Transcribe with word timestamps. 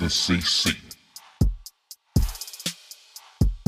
the 0.00 0.06
CC. 0.06 0.74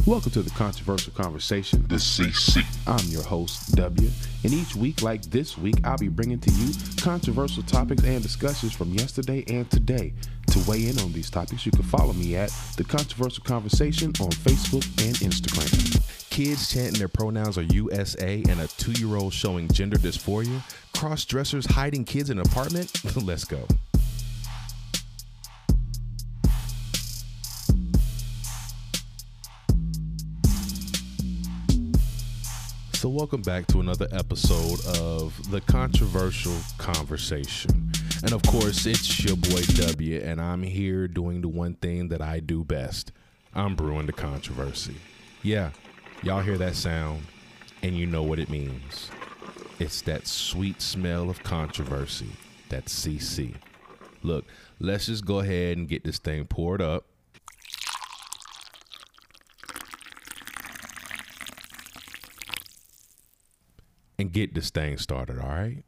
Welcome 0.07 0.31
to 0.31 0.41
the 0.41 0.49
Controversial 0.53 1.13
Conversation. 1.13 1.85
The 1.89 1.97
CC. 1.97 2.65
I'm 2.87 3.07
your 3.09 3.23
host, 3.23 3.77
W, 3.77 4.09
and 4.43 4.53
each 4.55 4.75
week, 4.75 5.03
like 5.03 5.21
this 5.25 5.59
week, 5.59 5.75
I'll 5.85 5.99
be 5.99 6.09
bringing 6.09 6.39
to 6.39 6.51
you 6.53 6.73
controversial 7.03 7.63
topics 7.65 8.03
and 8.05 8.23
discussions 8.23 8.73
from 8.73 8.95
yesterday 8.95 9.45
and 9.47 9.71
today. 9.71 10.15
To 10.53 10.71
weigh 10.71 10.89
in 10.89 10.99
on 11.01 11.13
these 11.13 11.29
topics, 11.29 11.67
you 11.67 11.73
can 11.73 11.83
follow 11.83 12.15
me 12.15 12.35
at 12.35 12.51
The 12.79 12.85
Controversial 12.85 13.45
Conversation 13.45 14.09
on 14.19 14.31
Facebook 14.31 14.87
and 15.07 15.15
Instagram. 15.17 16.31
Kids 16.31 16.73
chanting 16.73 16.99
their 16.99 17.09
pronouns 17.09 17.59
are 17.59 17.65
USA 17.65 18.43
and 18.49 18.59
a 18.59 18.69
two 18.79 18.93
year 18.93 19.17
old 19.17 19.35
showing 19.35 19.69
gender 19.69 19.99
dysphoria. 19.99 20.63
Cross 20.97 21.27
dressers 21.27 21.67
hiding 21.67 22.07
kids 22.07 22.31
in 22.31 22.39
an 22.39 22.47
apartment. 22.47 22.91
Let's 23.23 23.45
go. 23.45 23.67
Welcome 33.13 33.43
back 33.43 33.67
to 33.67 33.79
another 33.79 34.09
episode 34.11 34.81
of 34.99 35.51
The 35.51 35.61
Controversial 35.61 36.57
Conversation. 36.79 37.93
And 38.23 38.33
of 38.33 38.43
course, 38.45 38.87
it's 38.87 39.23
your 39.23 39.37
boy 39.37 39.61
W, 39.85 40.19
and 40.19 40.41
I'm 40.41 40.63
here 40.63 41.07
doing 41.09 41.43
the 41.43 41.49
one 41.49 41.75
thing 41.75 42.09
that 42.09 42.23
I 42.23 42.41
do 42.41 42.65
best 42.65 43.13
I'm 43.55 43.77
brewing 43.77 44.07
the 44.07 44.15
controversy. 44.15 44.95
Yeah, 45.43 45.73
y'all 46.23 46.41
hear 46.41 46.57
that 46.57 46.75
sound, 46.75 47.25
and 47.83 47.95
you 47.95 48.07
know 48.07 48.23
what 48.23 48.39
it 48.39 48.49
means. 48.49 49.11
It's 49.79 50.01
that 50.03 50.27
sweet 50.27 50.81
smell 50.81 51.29
of 51.29 51.43
controversy, 51.43 52.31
that 52.71 52.87
CC. 52.87 53.57
Look, 54.23 54.47
let's 54.81 55.05
just 55.05 55.27
go 55.27 55.41
ahead 55.41 55.77
and 55.77 55.87
get 55.87 56.03
this 56.03 56.19
thing 56.19 56.47
poured 56.47 56.81
up. 56.81 57.05
And 64.23 64.33
get 64.33 64.55
this 64.55 64.71
thing 64.71 64.97
started, 64.97 65.39
all 65.39 65.49
right? 65.49 65.85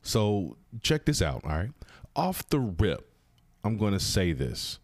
So, 0.00 0.56
check 0.80 1.04
this 1.04 1.20
out, 1.20 1.42
all 1.44 1.50
right? 1.50 1.70
Off 2.16 2.48
the 2.48 2.60
rip, 2.60 3.12
I'm 3.62 3.76
going 3.76 3.92
to 3.92 4.00
say 4.00 4.32
this. 4.32 4.78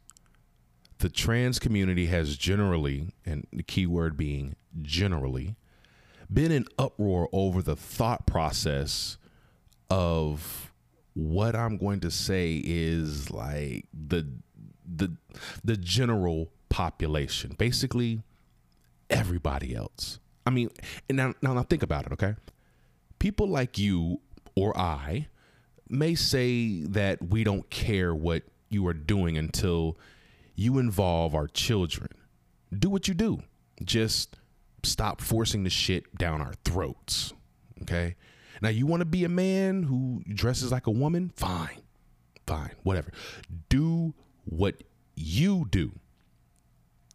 The 0.99 1.09
trans 1.09 1.59
community 1.59 2.07
has 2.07 2.37
generally, 2.37 3.15
and 3.25 3.47
the 3.53 3.63
key 3.63 3.87
word 3.87 4.17
being 4.17 4.57
generally, 4.83 5.57
been 6.33 6.53
in 6.53 6.67
uproar 6.79 7.29
over 7.33 7.63
the 7.63 7.77
thought 7.77 8.27
process 8.27 9.19
of 9.89 10.73
what 11.15 11.55
I'm 11.55 11.77
going 11.77 12.01
to 12.01 12.11
say 12.11 12.61
is 12.65 13.31
like 13.31 13.87
the 13.93 14.27
the 14.85 15.17
the 15.63 15.77
general 15.77 16.51
population, 16.69 17.55
basically 17.57 18.23
everybody 19.11 19.75
else. 19.75 20.19
I 20.47 20.51
mean, 20.51 20.71
and 21.09 21.17
now 21.17 21.35
now, 21.41 21.55
now 21.55 21.63
think 21.63 21.83
about 21.83 22.07
it, 22.07 22.13
okay? 22.13 22.35
People 23.25 23.49
like 23.49 23.79
you 23.79 24.21
or 24.55 24.77
I 24.77 25.29
may 25.89 26.15
say 26.15 26.83
that 26.83 27.31
we 27.31 27.43
don't 27.43 27.71
care 27.71 28.15
what 28.15 28.43
you 28.69 28.87
are 28.87 28.93
doing 28.93 29.39
until 29.39 29.97
you 30.55 30.79
involve 30.79 31.35
our 31.35 31.49
children. 31.49 32.09
Do 32.79 32.91
what 32.91 33.09
you 33.09 33.15
do. 33.15 33.43
Just 33.83 34.37
stop 34.83 35.23
forcing 35.23 35.65
the 35.65 35.71
shit 35.71 36.15
down 36.19 36.43
our 36.43 36.53
throats. 36.67 37.33
Okay? 37.81 38.17
Now, 38.61 38.69
you 38.69 38.87
want 38.87 39.01
to 39.01 39.07
be 39.07 39.25
a 39.25 39.31
man 39.31 39.85
who 39.85 40.23
dresses 40.29 40.71
like 40.71 40.87
a 40.87 40.91
woman? 40.91 41.33
Fine. 41.35 41.81
Fine. 42.47 42.73
Whatever. 42.83 43.11
Do 43.71 44.13
what 44.45 44.83
you 45.15 45.67
do. 45.71 45.93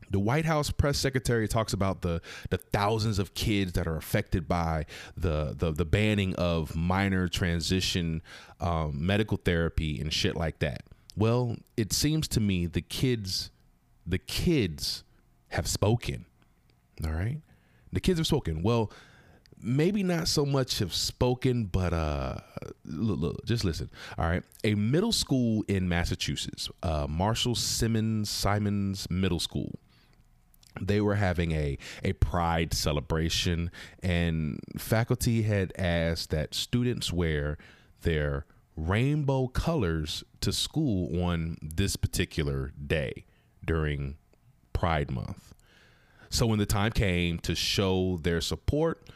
The 0.09 0.19
White 0.19 0.45
House 0.45 0.71
press 0.71 0.97
secretary 0.97 1.47
talks 1.47 1.73
about 1.73 2.01
the 2.01 2.21
the 2.49 2.57
thousands 2.57 3.19
of 3.19 3.33
kids 3.33 3.73
that 3.73 3.87
are 3.87 3.97
affected 3.97 4.47
by 4.47 4.85
the 5.15 5.55
the, 5.57 5.71
the 5.71 5.85
banning 5.85 6.35
of 6.35 6.75
minor 6.75 7.27
transition 7.27 8.21
um, 8.59 9.05
medical 9.05 9.37
therapy 9.37 9.99
and 9.99 10.11
shit 10.13 10.35
like 10.35 10.59
that. 10.59 10.83
Well, 11.15 11.57
it 11.77 11.93
seems 11.93 12.27
to 12.29 12.39
me 12.39 12.65
the 12.65 12.81
kids 12.81 13.51
the 14.05 14.17
kids 14.17 15.03
have 15.49 15.67
spoken. 15.67 16.25
All 17.03 17.11
right? 17.11 17.41
The 17.91 17.99
kids 17.99 18.19
have 18.19 18.27
spoken. 18.27 18.61
Well, 18.63 18.91
maybe 19.61 20.03
not 20.03 20.27
so 20.27 20.45
much 20.45 20.79
have 20.79 20.93
spoken, 20.93 21.65
but 21.65 21.93
uh, 21.93 22.35
look, 22.85 23.19
look, 23.19 23.45
just 23.45 23.63
listen. 23.63 23.89
All 24.17 24.25
right, 24.25 24.43
a 24.63 24.75
middle 24.75 25.11
school 25.11 25.63
in 25.67 25.89
Massachusetts, 25.89 26.69
uh, 26.83 27.07
Marshall 27.09 27.55
Simmons 27.55 28.29
Simonds 28.29 29.09
Middle 29.09 29.39
School. 29.39 29.79
They 30.79 31.01
were 31.01 31.15
having 31.15 31.51
a 31.51 31.77
a 32.03 32.13
pride 32.13 32.73
celebration, 32.73 33.71
and 34.01 34.59
faculty 34.77 35.43
had 35.43 35.73
asked 35.77 36.29
that 36.29 36.53
students 36.53 37.11
wear 37.11 37.57
their 38.01 38.45
rainbow 38.75 39.47
colors 39.47 40.23
to 40.41 40.53
school 40.53 41.21
on 41.21 41.57
this 41.61 41.95
particular 41.95 42.71
day 42.85 43.25
during 43.65 44.17
Pride 44.73 45.11
Month. 45.11 45.53
So 46.29 46.45
when 46.45 46.59
the 46.59 46.65
time 46.65 46.91
came 46.91 47.39
to 47.39 47.55
show 47.55 48.19
their 48.21 48.39
support 48.39 49.09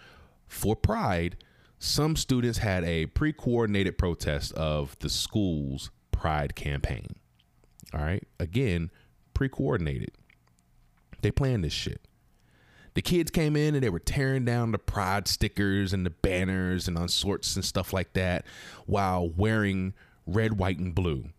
for 0.48 0.76
Pride, 0.76 1.38
some 1.80 2.16
students 2.16 2.58
had 2.58 2.84
a 2.84 3.06
pre 3.08 3.32
coordinated 3.32 3.98
protest 3.98 4.52
of 4.54 4.98
the 5.00 5.10
school's 5.10 5.92
Pride 6.12 6.56
campaign. 6.56 7.16
All 7.94 8.02
right. 8.02 8.24
Again, 8.40 8.92
pre 9.34 9.50
coordinated. 9.50 10.12
They 11.24 11.32
planned 11.32 11.64
this 11.64 11.74
shit. 11.74 12.02
The 12.94 13.02
kids 13.02 13.32
came 13.32 13.56
in 13.56 13.74
and 13.74 13.84
they 13.84 13.90
were 13.90 14.00
tearing 14.00 14.46
down 14.46 14.72
the 14.72 14.78
pride 14.78 15.28
stickers 15.28 15.94
and 15.94 16.06
the 16.06 16.12
banners 16.12 16.88
and 16.88 16.98
on 16.98 17.08
sorts 17.08 17.56
and 17.56 17.66
stuff 17.66 17.92
like 17.92 18.14
that 18.14 18.46
while 18.86 19.28
wearing 19.28 19.94
red, 20.28 20.60
white, 20.60 20.78
and 20.78 20.94
blue. 20.94 21.30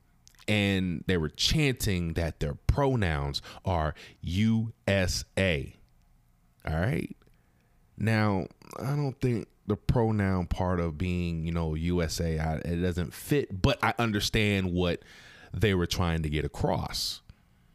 And 0.48 1.04
they 1.06 1.16
were 1.16 1.28
chanting 1.28 2.14
that 2.14 2.40
their 2.40 2.54
pronouns 2.54 3.40
are 3.64 3.94
USA. 4.20 5.76
All 6.66 6.74
right. 6.74 7.16
Now, 7.96 8.46
I 8.80 8.96
don't 8.96 9.18
think 9.20 9.46
the 9.66 9.76
pronoun 9.76 10.46
part 10.46 10.80
of 10.80 10.98
being, 10.98 11.46
you 11.46 11.52
know, 11.52 11.74
USA, 11.74 12.38
I, 12.38 12.54
it 12.56 12.82
doesn't 12.82 13.14
fit, 13.14 13.62
but 13.62 13.78
I 13.82 13.94
understand 13.98 14.72
what 14.72 15.02
they 15.52 15.74
were 15.74 15.86
trying 15.86 16.22
to 16.22 16.28
get 16.28 16.44
across. 16.44 17.22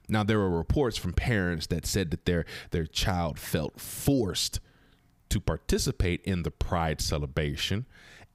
Now 0.10 0.24
there 0.24 0.40
were 0.40 0.50
reports 0.50 0.98
from 0.98 1.14
parents 1.14 1.68
that 1.68 1.86
said 1.86 2.12
that 2.12 2.26
their 2.26 2.46
their 2.72 2.86
child 2.86 3.40
felt 3.40 3.80
forced 3.80 4.60
to 5.30 5.40
participate 5.40 6.22
in 6.24 6.44
the 6.44 6.52
pride 6.52 7.00
celebration 7.00 7.86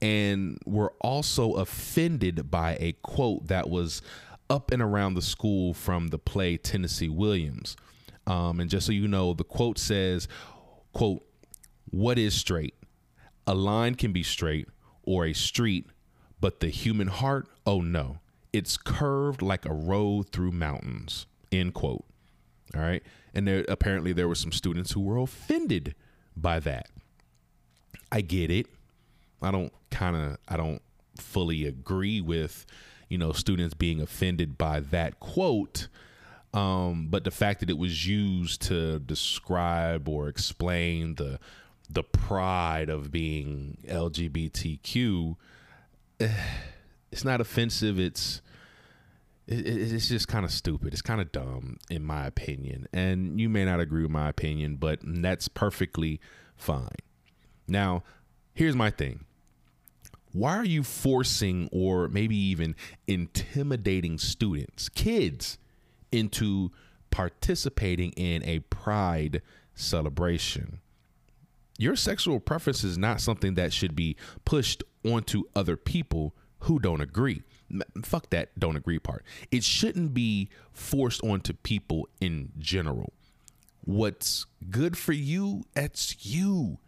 and 0.01 0.57
were 0.65 0.93
also 1.01 1.53
offended 1.53 2.49
by 2.49 2.77
a 2.79 2.93
quote 3.01 3.47
that 3.47 3.69
was 3.69 4.01
up 4.49 4.71
and 4.71 4.81
around 4.81 5.13
the 5.13 5.21
school 5.21 5.73
from 5.73 6.07
the 6.07 6.19
play 6.19 6.57
Tennessee 6.57 7.09
Williams. 7.09 7.75
Um, 8.27 8.59
and 8.59 8.69
just 8.69 8.87
so 8.87 8.91
you 8.91 9.07
know, 9.07 9.33
the 9.33 9.43
quote 9.43 9.77
says, 9.77 10.27
quote, 10.93 11.25
what 11.91 12.17
is 12.17 12.33
straight? 12.33 12.75
A 13.47 13.53
line 13.53 13.95
can 13.95 14.11
be 14.11 14.23
straight 14.23 14.67
or 15.03 15.25
a 15.25 15.33
street, 15.33 15.87
but 16.39 16.59
the 16.59 16.69
human 16.69 17.07
heart, 17.07 17.47
oh 17.65 17.81
no, 17.81 18.19
it's 18.51 18.77
curved 18.77 19.41
like 19.41 19.65
a 19.65 19.73
road 19.73 20.29
through 20.31 20.51
mountains. 20.51 21.27
End 21.55 21.73
quote. 21.73 22.05
All 22.75 22.81
right. 22.81 23.03
And 23.33 23.47
there 23.47 23.65
apparently 23.67 24.13
there 24.13 24.27
were 24.27 24.35
some 24.35 24.51
students 24.51 24.91
who 24.91 25.01
were 25.01 25.17
offended 25.17 25.95
by 26.35 26.59
that. 26.61 26.89
I 28.11 28.21
get 28.21 28.51
it. 28.51 28.67
I 29.41 29.51
don't 29.51 29.73
kind 29.91 30.15
of 30.15 30.37
I 30.47 30.57
don't 30.57 30.81
fully 31.17 31.65
agree 31.65 32.21
with, 32.21 32.65
you 33.09 33.17
know, 33.17 33.31
students 33.31 33.73
being 33.73 34.01
offended 34.01 34.57
by 34.57 34.79
that 34.79 35.19
quote. 35.19 35.87
Um, 36.53 37.07
but 37.09 37.25
the 37.25 37.31
fact 37.31 37.59
that 37.59 37.69
it 37.69 37.77
was 37.77 38.07
used 38.07 38.61
to 38.63 38.99
describe 38.99 40.07
or 40.07 40.27
explain 40.27 41.15
the 41.15 41.39
the 41.89 42.03
pride 42.03 42.89
of 42.89 43.11
being 43.11 43.77
LGBTQ, 43.87 45.35
eh, 46.19 46.29
it's 47.11 47.23
not 47.23 47.41
offensive. 47.41 47.99
It's 47.99 48.41
it, 49.47 49.67
it's 49.67 50.07
just 50.07 50.27
kind 50.27 50.45
of 50.45 50.51
stupid. 50.51 50.93
It's 50.93 51.01
kind 51.01 51.21
of 51.21 51.31
dumb, 51.31 51.77
in 51.89 52.03
my 52.03 52.25
opinion. 52.25 52.87
And 52.93 53.39
you 53.39 53.49
may 53.49 53.65
not 53.65 53.79
agree 53.79 54.01
with 54.01 54.11
my 54.11 54.29
opinion, 54.29 54.77
but 54.77 54.99
that's 55.03 55.47
perfectly 55.47 56.19
fine. 56.55 56.87
Now, 57.67 58.03
here's 58.53 58.75
my 58.75 58.89
thing 58.89 59.25
why 60.31 60.57
are 60.57 60.65
you 60.65 60.83
forcing 60.83 61.69
or 61.71 62.09
maybe 62.09 62.35
even 62.35 62.75
intimidating 63.07 64.17
students, 64.17 64.89
kids, 64.89 65.57
into 66.11 66.71
participating 67.09 68.11
in 68.11 68.43
a 68.43 68.59
pride 68.59 69.41
celebration? 69.75 70.81
Your 71.77 71.95
sexual 71.95 72.39
preference 72.39 72.83
is 72.83 72.97
not 72.97 73.21
something 73.21 73.53
that 73.55 73.71
should 73.71 73.95
be 73.95 74.17
pushed 74.43 74.83
onto 75.05 75.43
other 75.55 75.77
people 75.77 76.33
who 76.59 76.79
don't 76.79 77.01
agree. 77.01 77.43
Fuck 78.03 78.29
that 78.31 78.57
don't 78.59 78.75
agree 78.75 78.99
part. 78.99 79.23
It 79.51 79.63
shouldn't 79.63 80.13
be 80.13 80.49
forced 80.71 81.23
onto 81.23 81.53
people 81.53 82.07
in 82.19 82.51
general. 82.59 83.13
What's 83.81 84.45
good 84.69 84.97
for 84.97 85.13
you, 85.13 85.63
that's 85.73 86.25
you. 86.25 86.79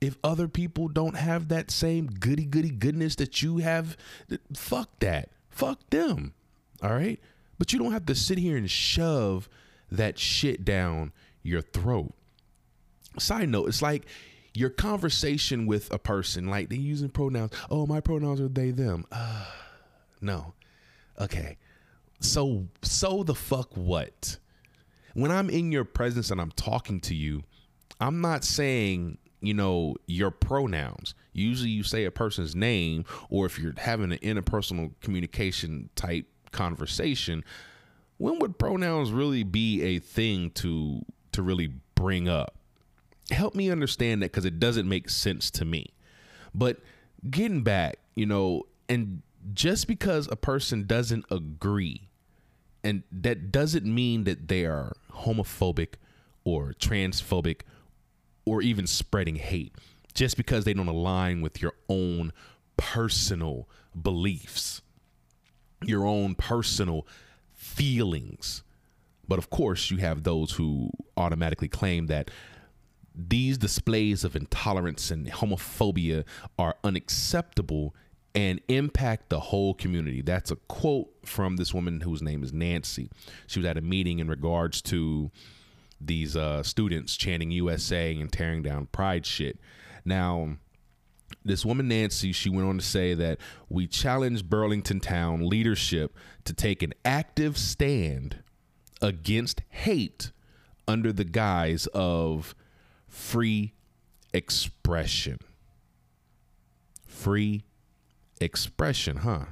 If 0.00 0.16
other 0.22 0.46
people 0.46 0.88
don't 0.88 1.16
have 1.16 1.48
that 1.48 1.70
same 1.70 2.06
goody 2.06 2.44
goody 2.44 2.70
goodness 2.70 3.16
that 3.16 3.42
you 3.42 3.58
have, 3.58 3.96
fuck 4.54 4.90
that. 5.00 5.30
Fuck 5.50 5.88
them. 5.90 6.34
All 6.82 6.90
right? 6.92 7.18
But 7.58 7.72
you 7.72 7.78
don't 7.78 7.92
have 7.92 8.06
to 8.06 8.14
sit 8.14 8.38
here 8.38 8.56
and 8.56 8.70
shove 8.70 9.48
that 9.90 10.18
shit 10.18 10.64
down 10.64 11.12
your 11.42 11.62
throat. 11.62 12.12
Side 13.18 13.48
note, 13.48 13.68
it's 13.68 13.80
like 13.80 14.04
your 14.52 14.70
conversation 14.70 15.66
with 15.66 15.92
a 15.92 15.98
person, 15.98 16.48
like 16.48 16.68
they're 16.68 16.78
using 16.78 17.08
pronouns. 17.08 17.52
Oh, 17.70 17.86
my 17.86 18.00
pronouns 18.00 18.40
are 18.40 18.48
they, 18.48 18.70
them. 18.70 19.04
Uh, 19.10 19.46
no. 20.20 20.54
Okay. 21.20 21.56
So, 22.20 22.66
so 22.82 23.22
the 23.22 23.34
fuck 23.34 23.70
what? 23.74 24.38
When 25.14 25.30
I'm 25.30 25.48
in 25.50 25.72
your 25.72 25.84
presence 25.84 26.30
and 26.30 26.40
I'm 26.40 26.52
talking 26.52 27.00
to 27.02 27.14
you, 27.14 27.42
I'm 28.00 28.20
not 28.20 28.44
saying, 28.44 29.18
you 29.40 29.54
know, 29.54 29.96
your 30.06 30.30
pronouns. 30.30 31.14
Usually 31.32 31.70
you 31.70 31.82
say 31.82 32.04
a 32.04 32.10
person's 32.10 32.54
name, 32.54 33.04
or 33.30 33.46
if 33.46 33.58
you're 33.58 33.74
having 33.76 34.12
an 34.12 34.18
interpersonal 34.18 34.92
communication 35.00 35.90
type 35.94 36.26
conversation, 36.52 37.44
when 38.18 38.38
would 38.38 38.58
pronouns 38.58 39.12
really 39.12 39.42
be 39.42 39.82
a 39.82 39.98
thing 39.98 40.50
to 40.52 41.04
to 41.32 41.42
really 41.42 41.72
bring 41.94 42.28
up? 42.28 42.56
Help 43.30 43.54
me 43.54 43.70
understand 43.70 44.22
that 44.22 44.32
because 44.32 44.44
it 44.44 44.58
doesn't 44.58 44.88
make 44.88 45.10
sense 45.10 45.50
to 45.50 45.64
me. 45.64 45.86
But 46.54 46.78
getting 47.28 47.62
back, 47.62 47.98
you 48.14 48.24
know, 48.24 48.62
and 48.88 49.22
just 49.52 49.86
because 49.86 50.28
a 50.30 50.36
person 50.36 50.86
doesn't 50.86 51.24
agree, 51.30 52.08
and 52.82 53.02
that 53.10 53.50
doesn't 53.50 53.86
mean 53.86 54.24
that 54.24 54.48
they 54.48 54.64
are 54.64 54.92
homophobic 55.12 55.94
or 56.44 56.74
transphobic 56.78 57.62
or 58.44 58.62
even 58.62 58.86
spreading 58.86 59.36
hate, 59.36 59.74
just 60.14 60.36
because 60.36 60.64
they 60.64 60.74
don't 60.74 60.88
align 60.88 61.40
with 61.40 61.60
your 61.60 61.72
own 61.88 62.32
personal 62.76 63.68
beliefs, 64.00 64.82
your 65.84 66.04
own 66.04 66.34
personal 66.34 67.06
feelings. 67.52 68.62
But 69.28 69.38
of 69.38 69.50
course, 69.50 69.90
you 69.90 69.96
have 69.98 70.22
those 70.22 70.52
who 70.52 70.90
automatically 71.16 71.68
claim 71.68 72.06
that 72.06 72.30
these 73.14 73.58
displays 73.58 74.24
of 74.24 74.36
intolerance 74.36 75.10
and 75.10 75.26
homophobia 75.26 76.24
are 76.58 76.76
unacceptable 76.84 77.94
and 78.36 78.60
impact 78.68 79.30
the 79.30 79.40
whole 79.40 79.72
community. 79.72 80.20
That's 80.20 80.50
a 80.50 80.56
quote 80.56 81.08
from 81.24 81.56
this 81.56 81.72
woman 81.72 82.02
whose 82.02 82.20
name 82.20 82.44
is 82.44 82.52
Nancy. 82.52 83.10
She 83.46 83.58
was 83.58 83.66
at 83.66 83.78
a 83.78 83.80
meeting 83.80 84.18
in 84.18 84.28
regards 84.28 84.82
to 84.82 85.30
these 85.98 86.36
uh, 86.36 86.62
students 86.62 87.16
chanting 87.16 87.50
USA 87.50 88.14
and 88.14 88.30
tearing 88.30 88.62
down 88.62 88.88
pride 88.92 89.24
shit. 89.24 89.58
Now, 90.04 90.58
this 91.46 91.64
woman 91.64 91.88
Nancy, 91.88 92.30
she 92.32 92.50
went 92.50 92.68
on 92.68 92.76
to 92.76 92.84
say 92.84 93.14
that 93.14 93.38
we 93.70 93.86
challenge 93.86 94.44
Burlington 94.44 95.00
Town 95.00 95.48
leadership 95.48 96.14
to 96.44 96.52
take 96.52 96.82
an 96.82 96.92
active 97.06 97.56
stand 97.56 98.42
against 99.00 99.62
hate 99.70 100.30
under 100.86 101.10
the 101.10 101.24
guise 101.24 101.86
of 101.88 102.54
free 103.08 103.72
expression. 104.34 105.38
Free 107.06 107.64
expression, 108.40 109.18
huh? 109.18 109.46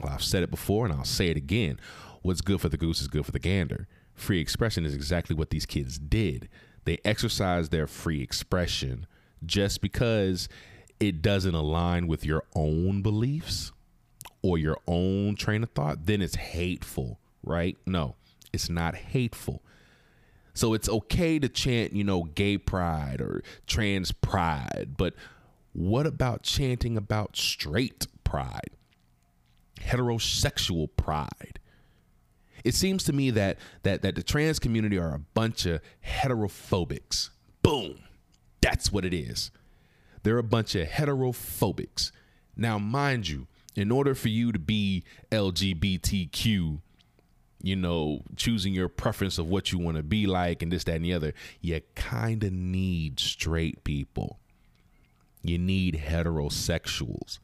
Well, 0.00 0.12
I've 0.12 0.22
said 0.22 0.42
it 0.42 0.50
before 0.50 0.84
and 0.84 0.94
I'll 0.94 1.04
say 1.04 1.28
it 1.28 1.36
again. 1.36 1.78
What's 2.22 2.40
good 2.40 2.60
for 2.60 2.68
the 2.68 2.76
goose 2.76 3.00
is 3.00 3.08
good 3.08 3.24
for 3.24 3.32
the 3.32 3.38
gander. 3.38 3.86
Free 4.14 4.40
expression 4.40 4.84
is 4.84 4.94
exactly 4.94 5.34
what 5.34 5.50
these 5.50 5.66
kids 5.66 5.98
did. 5.98 6.48
They 6.84 6.98
exercised 7.04 7.70
their 7.70 7.86
free 7.86 8.20
expression 8.22 9.06
just 9.44 9.80
because 9.80 10.48
it 11.00 11.22
doesn't 11.22 11.54
align 11.54 12.06
with 12.06 12.24
your 12.24 12.44
own 12.54 13.02
beliefs 13.02 13.72
or 14.42 14.58
your 14.58 14.78
own 14.86 15.36
train 15.36 15.62
of 15.62 15.70
thought, 15.70 16.06
then 16.06 16.22
it's 16.22 16.36
hateful, 16.36 17.18
right? 17.42 17.76
No, 17.86 18.16
it's 18.52 18.68
not 18.68 18.94
hateful. 18.94 19.62
So 20.54 20.74
it's 20.74 20.88
okay 20.88 21.38
to 21.38 21.48
chant, 21.48 21.92
you 21.92 22.02
know, 22.02 22.24
gay 22.24 22.58
pride 22.58 23.20
or 23.20 23.42
trans 23.66 24.10
pride, 24.10 24.94
but 24.96 25.14
what 25.72 26.06
about 26.06 26.42
chanting 26.42 26.96
about 26.96 27.36
straight 27.36 28.06
pride, 28.24 28.70
heterosexual 29.80 30.88
pride? 30.96 31.60
It 32.64 32.74
seems 32.74 33.04
to 33.04 33.12
me 33.12 33.30
that 33.30 33.58
that 33.84 34.02
that 34.02 34.14
the 34.14 34.22
trans 34.22 34.58
community 34.58 34.98
are 34.98 35.14
a 35.14 35.20
bunch 35.20 35.66
of 35.66 35.80
heterophobics. 36.04 37.30
Boom. 37.62 38.00
That's 38.60 38.92
what 38.92 39.04
it 39.04 39.14
is. 39.14 39.50
They're 40.22 40.38
a 40.38 40.42
bunch 40.42 40.74
of 40.74 40.88
heterophobics. 40.88 42.10
Now, 42.56 42.78
mind 42.78 43.28
you, 43.28 43.46
in 43.76 43.92
order 43.92 44.14
for 44.14 44.28
you 44.28 44.50
to 44.50 44.58
be 44.58 45.04
LGBTQ, 45.30 46.80
you 47.62 47.76
know, 47.76 48.22
choosing 48.36 48.74
your 48.74 48.88
preference 48.88 49.38
of 49.38 49.48
what 49.48 49.72
you 49.72 49.78
want 49.78 49.96
to 49.96 50.02
be 50.02 50.26
like 50.26 50.62
and 50.62 50.72
this, 50.72 50.84
that, 50.84 50.96
and 50.96 51.04
the 51.04 51.12
other, 51.12 51.34
you 51.60 51.80
kind 51.94 52.42
of 52.42 52.52
need 52.52 53.20
straight 53.20 53.84
people. 53.84 54.40
You 55.42 55.58
need 55.58 56.02
heterosexuals 56.06 57.38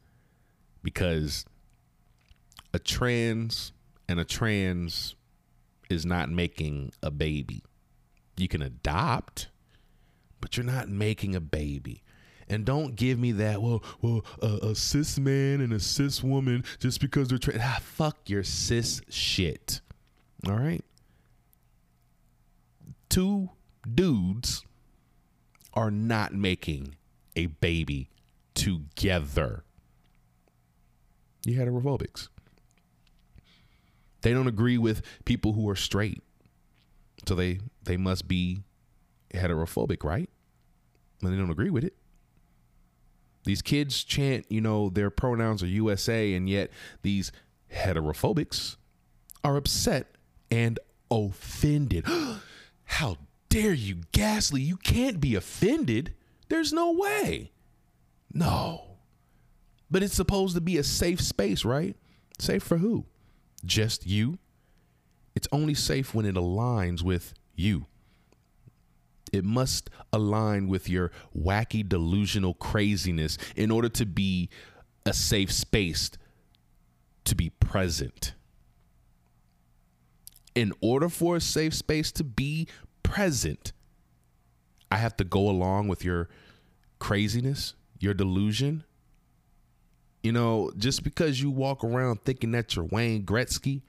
because 0.83 1.45
a 2.73 2.79
trans 2.79 3.71
and 4.07 4.19
a 4.19 4.25
trans 4.25 5.15
is 5.89 6.05
not 6.05 6.29
making 6.29 6.91
a 7.01 7.11
baby. 7.11 7.63
You 8.37 8.47
can 8.47 8.61
adopt, 8.61 9.49
but 10.41 10.57
you're 10.57 10.65
not 10.65 10.89
making 10.89 11.35
a 11.35 11.41
baby. 11.41 12.03
And 12.47 12.65
don't 12.65 12.95
give 12.95 13.17
me 13.17 13.31
that, 13.33 13.61
well, 13.61 13.83
well, 14.01 14.23
uh, 14.41 14.59
a 14.61 14.75
cis 14.75 15.17
man 15.17 15.61
and 15.61 15.73
a 15.73 15.79
cis 15.79 16.21
woman 16.21 16.63
just 16.79 17.01
because 17.01 17.29
they're 17.29 17.37
trans. 17.37 17.61
Ah, 17.63 17.79
fuck 17.81 18.29
your 18.29 18.43
cis 18.43 19.01
shit. 19.09 19.81
All 20.47 20.55
right. 20.55 20.83
Two 23.09 23.49
dudes 23.91 24.63
are 25.73 25.89
not 25.89 26.33
making 26.33 26.95
a 27.35 27.47
baby 27.47 28.09
together. 28.53 29.63
You 31.45 31.59
heterophobics. 31.59 32.29
They 34.21 34.33
don't 34.33 34.47
agree 34.47 34.77
with 34.77 35.03
people 35.25 35.53
who 35.53 35.69
are 35.69 35.75
straight. 35.75 36.23
So 37.27 37.35
they 37.35 37.59
they 37.83 37.97
must 37.97 38.27
be 38.27 38.63
heterophobic, 39.33 40.03
right? 40.03 40.29
When 41.19 41.31
they 41.31 41.39
don't 41.39 41.51
agree 41.51 41.69
with 41.69 41.83
it. 41.83 41.95
These 43.45 43.61
kids 43.61 44.03
chant, 44.03 44.45
you 44.49 44.59
know, 44.59 44.89
their 44.89 45.11
pronouns 45.11 45.61
are 45.61 45.67
USA, 45.67 46.33
and 46.33 46.49
yet 46.49 46.71
these 47.03 47.31
heterophobics 47.71 48.77
are 49.43 49.55
upset 49.55 50.15
and 50.49 50.79
offended. 51.11 52.05
How 52.85 53.17
dare 53.49 53.73
you, 53.73 54.01
Ghastly? 54.11 54.61
You 54.61 54.77
can't 54.77 55.19
be 55.19 55.35
offended. 55.35 56.15
There's 56.47 56.73
no 56.73 56.91
way. 56.91 57.51
No. 58.33 58.97
But 59.89 60.03
it's 60.03 60.15
supposed 60.15 60.55
to 60.55 60.61
be 60.61 60.77
a 60.77 60.83
safe 60.83 61.21
space, 61.21 61.63
right? 61.63 61.95
Safe 62.39 62.63
for 62.63 62.77
who? 62.77 63.05
Just 63.63 64.05
you? 64.05 64.37
It's 65.35 65.47
only 65.51 65.73
safe 65.73 66.13
when 66.13 66.25
it 66.25 66.35
aligns 66.35 67.01
with 67.01 67.33
you. 67.55 67.85
It 69.31 69.43
must 69.43 69.89
align 70.13 70.67
with 70.67 70.89
your 70.89 71.11
wacky 71.37 71.87
delusional 71.87 72.53
craziness 72.53 73.37
in 73.55 73.69
order 73.69 73.89
to 73.89 74.05
be 74.05 74.49
a 75.05 75.13
safe 75.13 75.51
space 75.51 76.11
to 77.25 77.35
be 77.35 77.49
present. 77.49 78.33
In 80.53 80.71
order 80.79 81.09
for 81.09 81.35
a 81.35 81.41
safe 81.41 81.73
space 81.73 82.11
to 82.13 82.23
be 82.23 82.67
present, 83.03 83.73
I 84.95 84.97
have 84.97 85.17
to 85.17 85.25
go 85.25 85.49
along 85.49 85.89
with 85.89 86.05
your 86.05 86.29
craziness, 86.99 87.73
your 87.99 88.13
delusion. 88.13 88.85
You 90.23 90.31
know, 90.31 90.71
just 90.77 91.03
because 91.03 91.41
you 91.41 91.51
walk 91.51 91.83
around 91.83 92.23
thinking 92.23 92.51
that 92.51 92.77
you're 92.77 92.85
Wayne 92.85 93.25
Gretzky 93.25 93.81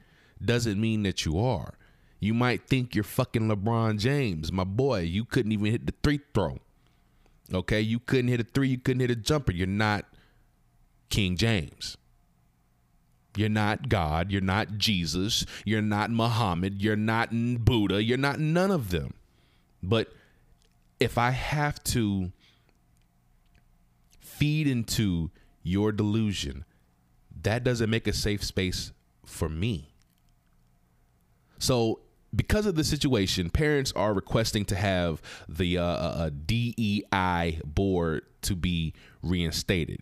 doesn't 0.45 0.81
mean 0.81 1.05
that 1.05 1.25
you 1.25 1.39
are. 1.39 1.75
You 2.19 2.35
might 2.35 2.67
think 2.67 2.97
you're 2.97 3.05
fucking 3.05 3.43
LeBron 3.43 4.01
James, 4.01 4.51
my 4.51 4.65
boy. 4.65 5.03
You 5.03 5.25
couldn't 5.25 5.53
even 5.53 5.71
hit 5.71 5.87
the 5.87 5.95
three 6.03 6.19
throw. 6.35 6.59
Okay, 7.55 7.81
you 7.81 8.01
couldn't 8.01 8.27
hit 8.27 8.41
a 8.41 8.45
three, 8.45 8.71
you 8.71 8.79
couldn't 8.79 8.99
hit 8.99 9.13
a 9.13 9.15
jumper. 9.15 9.53
You're 9.53 9.69
not 9.69 10.07
King 11.09 11.37
James. 11.37 11.97
You're 13.37 13.49
not 13.49 13.89
God. 13.89 14.33
You're 14.33 14.41
not 14.41 14.77
Jesus. 14.77 15.47
You're 15.65 15.83
not 15.83 16.11
Muhammad. 16.11 16.83
You're 16.83 16.97
not 16.97 17.29
Buddha. 17.65 18.03
You're 18.03 18.19
not 18.19 18.41
none 18.41 18.73
of 18.73 18.91
them. 18.91 19.15
But 19.85 20.13
if 21.01 21.19
I 21.19 21.31
have 21.31 21.83
to 21.85 22.33
feed 24.21 24.67
into 24.67 25.31
your 25.63 25.93
delusion, 25.93 26.65
that 27.43 27.65
doesn't 27.65 27.91
make 27.91 28.07
a 28.07 28.13
safe 28.13 28.43
space 28.43 28.93
for 29.25 29.49
me. 29.49 29.95
So, 31.59 32.01
because 32.35 32.67
of 32.67 32.75
the 32.75 32.85
situation, 32.85 33.49
parents 33.51 33.93
are 33.97 34.13
requesting 34.13 34.65
to 34.67 34.75
have 34.75 35.23
the 35.49 35.79
uh, 35.79 35.85
uh, 35.85 36.31
DEI 36.45 37.61
board 37.65 38.27
to 38.43 38.55
be 38.55 38.93
reinstated. 39.23 40.01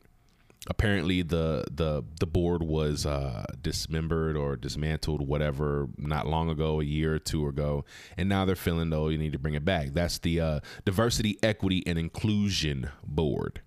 Apparently, 0.66 1.20
the 1.20 1.64
the 1.70 2.02
the 2.20 2.26
board 2.26 2.62
was 2.62 3.04
uh, 3.04 3.44
dismembered 3.60 4.34
or 4.34 4.56
dismantled, 4.56 5.26
whatever, 5.26 5.88
not 5.98 6.26
long 6.26 6.48
ago, 6.48 6.80
a 6.80 6.84
year 6.84 7.14
or 7.14 7.18
two 7.18 7.46
ago, 7.46 7.84
and 8.16 8.30
now 8.30 8.46
they're 8.46 8.56
feeling 8.56 8.88
though 8.88 9.08
you 9.08 9.18
need 9.18 9.32
to 9.32 9.38
bring 9.38 9.54
it 9.54 9.64
back. 9.64 9.88
That's 9.88 10.18
the 10.18 10.40
uh, 10.40 10.60
Diversity, 10.86 11.38
Equity, 11.42 11.82
and 11.86 11.98
Inclusion 11.98 12.90
Board. 13.04 13.60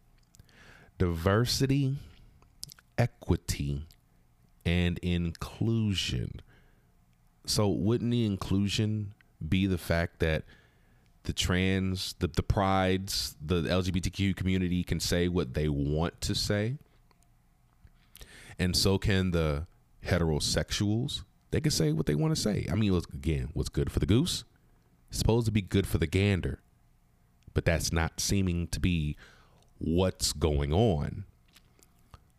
Diversity, 0.97 1.97
equity, 2.97 3.85
and 4.65 4.97
inclusion. 4.99 6.41
So, 7.45 7.67
wouldn't 7.67 8.09
the 8.09 8.25
inclusion 8.25 9.13
be 9.47 9.67
the 9.67 9.77
fact 9.77 10.19
that 10.19 10.45
the 11.23 11.33
trans, 11.33 12.15
the, 12.19 12.27
the 12.27 12.41
prides, 12.41 13.35
the 13.39 13.61
LGBTQ 13.61 14.35
community 14.35 14.83
can 14.83 14.99
say 14.99 15.27
what 15.27 15.53
they 15.53 15.69
want 15.69 16.19
to 16.21 16.33
say? 16.33 16.77
And 18.59 18.75
so 18.75 18.97
can 18.97 19.31
the 19.31 19.67
heterosexuals. 20.05 21.23
They 21.51 21.61
can 21.61 21.71
say 21.71 21.91
what 21.91 22.05
they 22.05 22.15
want 22.15 22.35
to 22.35 22.41
say. 22.41 22.67
I 22.71 22.75
mean, 22.75 22.93
again, 23.13 23.49
what's 23.53 23.69
good 23.69 23.91
for 23.91 23.99
the 23.99 24.05
goose 24.05 24.43
supposed 25.09 25.45
to 25.45 25.51
be 25.51 25.61
good 25.61 25.87
for 25.87 25.97
the 25.97 26.07
gander. 26.07 26.59
But 27.53 27.65
that's 27.65 27.91
not 27.91 28.19
seeming 28.19 28.67
to 28.67 28.79
be 28.79 29.17
what's 29.77 30.33
going 30.33 30.73
on. 30.73 31.25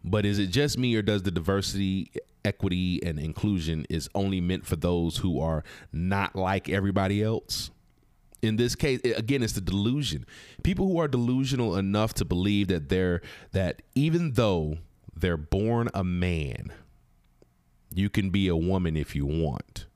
But 0.05 0.25
is 0.25 0.39
it 0.39 0.49
just 0.49 0.79
me, 0.79 0.95
or 0.95 1.03
does 1.03 1.23
the 1.25 1.31
diversity, 1.31 2.13
equity, 2.45 3.03
and 3.03 3.19
inclusion 3.19 3.85
is 3.91 4.09
only 4.15 4.41
meant 4.41 4.65
for 4.65 4.77
those 4.77 5.19
who 5.19 5.41
are 5.41 5.65
not 5.93 6.37
like 6.37 6.69
everybody 6.69 7.23
else? 7.23 7.71
In 8.41 8.57
this 8.57 8.77
case, 8.77 9.01
again, 9.03 9.43
it's 9.43 9.55
the 9.55 9.61
delusion. 9.61 10.25
People 10.63 10.87
who 10.87 11.01
are 11.01 11.09
delusional 11.09 11.77
enough 11.77 12.15
to 12.15 12.25
believe 12.25 12.69
that 12.69 12.89
they're 12.89 13.21
that 13.51 13.83
even 13.97 14.35
though 14.35 14.79
they're 15.21 15.37
born 15.37 15.89
a 15.95 16.05
man, 16.05 16.73
you 17.93 18.09
can 18.11 18.31
be 18.31 18.49
a 18.49 18.57
woman 18.57 18.97
if 18.97 19.15
you 19.15 19.27
want, 19.27 19.87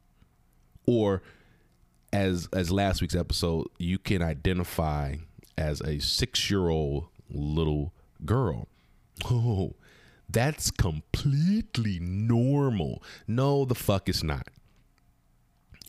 or 0.86 1.22
as 2.12 2.48
as 2.52 2.70
last 2.70 3.00
week's 3.00 3.14
episode, 3.14 3.66
you 3.78 3.98
can 3.98 4.22
identify 4.22 5.16
as 5.56 5.80
a 5.80 5.98
six 5.98 6.50
year 6.50 6.68
old 6.68 7.06
little 7.30 7.92
girl. 8.24 8.68
Oh, 9.24 9.74
that's 10.28 10.70
completely 10.70 11.98
normal. 12.00 13.02
No, 13.26 13.64
the 13.64 13.74
fuck 13.74 14.08
it's 14.08 14.22
not. 14.22 14.48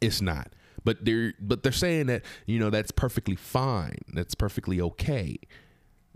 It's 0.02 0.22
not. 0.22 0.54
But 0.84 1.06
they're 1.06 1.34
but 1.40 1.64
they're 1.64 1.72
saying 1.72 2.08
that, 2.08 2.24
you 2.46 2.60
know, 2.60 2.70
that's 2.70 2.92
perfectly 2.92 3.36
fine. 3.36 4.00
That's 4.12 4.36
perfectly 4.36 4.82
okay. 4.82 5.38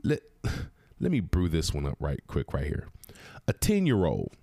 Let 0.04 0.22
let 1.00 1.12
me 1.12 1.20
brew 1.20 1.48
this 1.50 1.74
one 1.74 1.86
up 1.86 1.98
right 2.00 2.20
quick 2.28 2.54
right 2.54 2.68
here. 2.68 2.90
A 3.48 3.54
10-year-old 3.54 4.34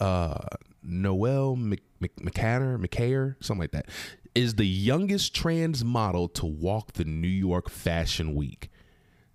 uh 0.00 0.38
Noelle 0.82 1.56
McCanner, 1.56 2.76
McCayer, 2.84 3.36
something 3.40 3.60
like 3.60 3.70
that, 3.72 3.86
is 4.34 4.54
the 4.54 4.66
youngest 4.66 5.34
trans 5.34 5.84
model 5.84 6.28
to 6.28 6.46
walk 6.46 6.94
the 6.94 7.04
New 7.04 7.28
York 7.28 7.70
Fashion 7.70 8.34
Week. 8.34 8.70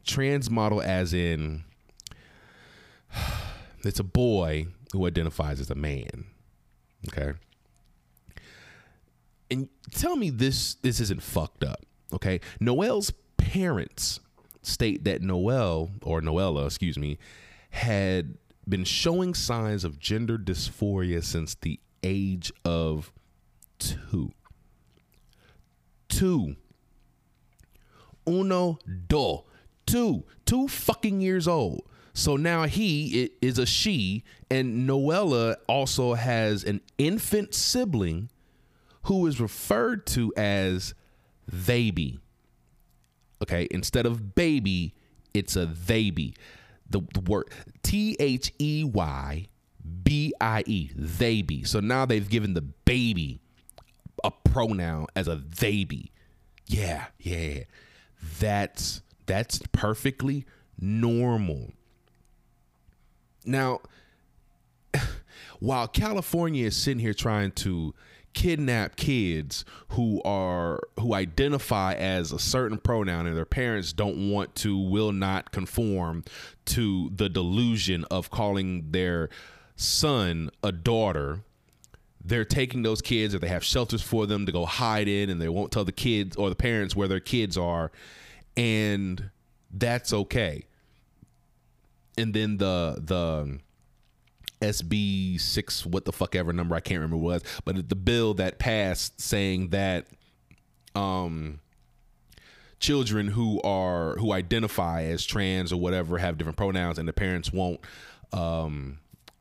Trans 0.05 0.49
model 0.49 0.81
as 0.81 1.13
in 1.13 1.63
it's 3.83 3.99
a 3.99 4.03
boy 4.03 4.67
who 4.91 5.05
identifies 5.05 5.59
as 5.59 5.69
a 5.69 5.75
man. 5.75 6.25
Okay. 7.09 7.33
And 9.49 9.69
tell 9.91 10.15
me 10.15 10.29
this 10.29 10.75
this 10.75 10.99
isn't 10.99 11.21
fucked 11.21 11.63
up. 11.63 11.85
Okay. 12.13 12.41
Noelle's 12.59 13.11
parents 13.37 14.19
state 14.61 15.03
that 15.05 15.21
Noelle 15.21 15.91
or 16.01 16.21
Noella, 16.21 16.65
excuse 16.65 16.97
me, 16.97 17.17
had 17.69 18.37
been 18.67 18.83
showing 18.83 19.33
signs 19.33 19.83
of 19.83 19.99
gender 19.99 20.37
dysphoria 20.37 21.23
since 21.23 21.55
the 21.55 21.79
age 22.03 22.51
of 22.65 23.11
two. 23.79 24.31
Two. 26.09 26.55
Uno, 28.27 28.77
do. 29.07 29.43
Two. 29.85 30.25
Two 30.45 30.67
fucking 30.67 31.21
years 31.21 31.47
old. 31.47 31.83
So 32.13 32.35
now 32.35 32.63
he 32.63 33.29
is 33.41 33.59
a 33.59 33.65
she, 33.65 34.23
and 34.49 34.89
Noella 34.89 35.55
also 35.67 36.15
has 36.15 36.63
an 36.63 36.81
infant 36.97 37.53
sibling 37.53 38.31
who 39.03 39.27
is 39.27 39.39
referred 39.39 40.07
to 40.07 40.33
as 40.35 40.95
baby. 41.67 42.19
Okay, 43.43 43.67
instead 43.69 44.07
of 44.07 44.33
baby, 44.33 44.95
it's 45.35 45.55
a 45.55 45.67
baby. 45.67 46.33
The, 46.89 47.01
the 47.13 47.21
word 47.21 47.49
T 47.83 48.15
H 48.19 48.53
E 48.59 48.83
Y 48.83 49.47
B 50.03 50.33
I 50.39 50.63
E, 50.65 50.91
they 50.95 51.41
be. 51.41 51.63
So 51.63 51.79
now 51.79 52.05
they've 52.05 52.27
given 52.27 52.53
the 52.53 52.61
baby 52.61 53.41
a 54.23 54.31
pronoun 54.31 55.07
as 55.15 55.27
a 55.27 55.35
baby. 55.35 56.11
Yeah, 56.65 57.05
yeah. 57.19 57.63
That's 58.39 59.01
that's 59.25 59.61
perfectly 59.71 60.45
normal. 60.79 61.71
Now, 63.45 63.79
while 65.59 65.87
California 65.87 66.65
is 66.65 66.75
sitting 66.75 66.99
here 66.99 67.13
trying 67.13 67.51
to 67.51 67.93
kidnap 68.37 68.95
kids 68.95 69.65
who 69.89 70.21
are 70.21 70.79
who 70.99 71.15
identify 71.15 71.93
as 71.93 72.31
a 72.31 72.37
certain 72.37 72.77
pronoun 72.77 73.25
and 73.25 73.35
their 73.35 73.45
parents 73.45 73.93
don't 73.93 74.29
want 74.29 74.53
to 74.53 74.77
will 74.77 75.11
not 75.11 75.51
conform 75.51 76.23
to 76.63 77.09
the 77.15 77.29
delusion 77.29 78.05
of 78.11 78.29
calling 78.29 78.91
their 78.91 79.27
son 79.75 80.51
a 80.61 80.71
daughter. 80.71 81.39
They're 82.23 82.45
taking 82.45 82.83
those 82.83 83.01
kids 83.01 83.33
or 83.33 83.39
they 83.39 83.47
have 83.47 83.63
shelters 83.63 84.03
for 84.03 84.27
them 84.27 84.45
to 84.45 84.51
go 84.51 84.65
hide 84.67 85.07
in 85.07 85.31
and 85.31 85.41
they 85.41 85.49
won't 85.49 85.71
tell 85.71 85.83
the 85.83 85.91
kids 85.91 86.35
or 86.35 86.49
the 86.49 86.55
parents 86.55 86.95
where 86.95 87.07
their 87.07 87.19
kids 87.19 87.57
are. 87.57 87.91
And 88.55 89.31
that's 89.73 90.13
okay. 90.13 90.65
And 92.19 92.35
then 92.35 92.57
the 92.57 93.01
the 93.03 93.57
SB 94.61 95.39
six 95.39 95.85
what 95.85 96.05
the 96.05 96.11
fuck 96.11 96.35
ever 96.35 96.51
number 96.53 96.75
I 96.75 96.79
can't 96.79 96.99
remember 96.99 97.17
was, 97.17 97.43
but 97.65 97.89
the 97.89 97.95
bill 97.95 98.33
that 98.35 98.59
passed 98.59 99.19
saying 99.19 99.69
that 99.69 100.07
um 100.95 101.59
children 102.79 103.27
who 103.27 103.61
are 103.61 104.15
who 104.17 104.31
identify 104.31 105.03
as 105.03 105.25
trans 105.25 105.71
or 105.71 105.79
whatever 105.79 106.17
have 106.17 106.37
different 106.37 106.57
pronouns 106.57 106.97
and 106.99 107.07
the 107.07 107.13
parents 107.13 107.51
won't 107.51 107.79
um 108.33 108.99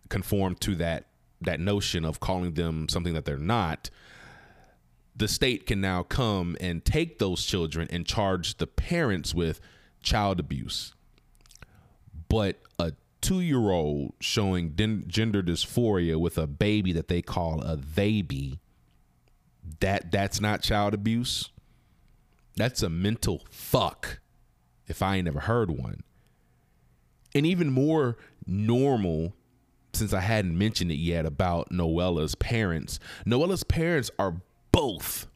conform 0.09 0.55
to 0.57 0.75
that 0.77 1.07
that 1.41 1.61
notion 1.61 2.05
of 2.05 2.21
calling 2.21 2.55
them 2.55 2.89
something 2.89 3.15
that 3.15 3.25
they're 3.25 3.37
not 3.37 3.91
the 5.17 5.29
state 5.29 5.67
can 5.67 5.81
now 5.81 6.03
come 6.03 6.57
and 6.61 6.85
take 6.85 7.19
those 7.19 7.45
children 7.45 7.89
and 7.91 8.07
charge 8.07 8.59
the 8.59 8.67
parents 8.67 9.35
with 9.35 9.61
child 10.03 10.39
abuse. 10.39 10.93
But 12.29 12.57
a 12.79 12.93
two 13.27 13.41
year 13.41 13.71
old 13.71 14.13
showing 14.21 14.77
gender 15.09 15.43
dysphoria 15.43 16.17
with 16.17 16.39
a 16.39 16.47
baby 16.47 16.93
that 16.93 17.09
they 17.09 17.21
call 17.21 17.61
a 17.61 17.77
baby, 17.77 18.61
that 19.81 20.13
that's 20.13 20.41
not 20.41 20.63
child 20.63 20.95
abuse. 20.95 21.51
That's 22.55 22.83
a 22.83 22.89
mental 22.89 23.43
fuck. 23.51 24.21
If 24.87 25.03
I 25.03 25.17
ain't 25.17 25.27
ever 25.27 25.41
heard 25.41 25.73
one. 25.73 26.05
And 27.35 27.45
even 27.45 27.73
more 27.73 28.17
normal, 28.47 29.35
since 29.93 30.13
I 30.13 30.21
hadn't 30.21 30.57
mentioned 30.57 30.93
it 30.93 30.99
yet 30.99 31.27
about 31.27 31.73
Noella's 31.73 32.37
parents. 32.37 33.01
Noella's 33.27 33.65
parents 33.65 34.09
are 34.21 34.41
both 34.71 35.27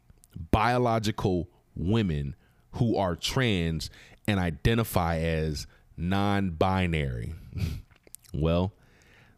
biological 0.52 1.49
women 1.75 2.37
who 2.75 2.97
are 2.97 3.16
trans 3.16 3.90
and 4.28 4.38
identify 4.38 5.18
as 5.18 5.66
non 6.00 6.50
binary. 6.50 7.35
well, 8.35 8.73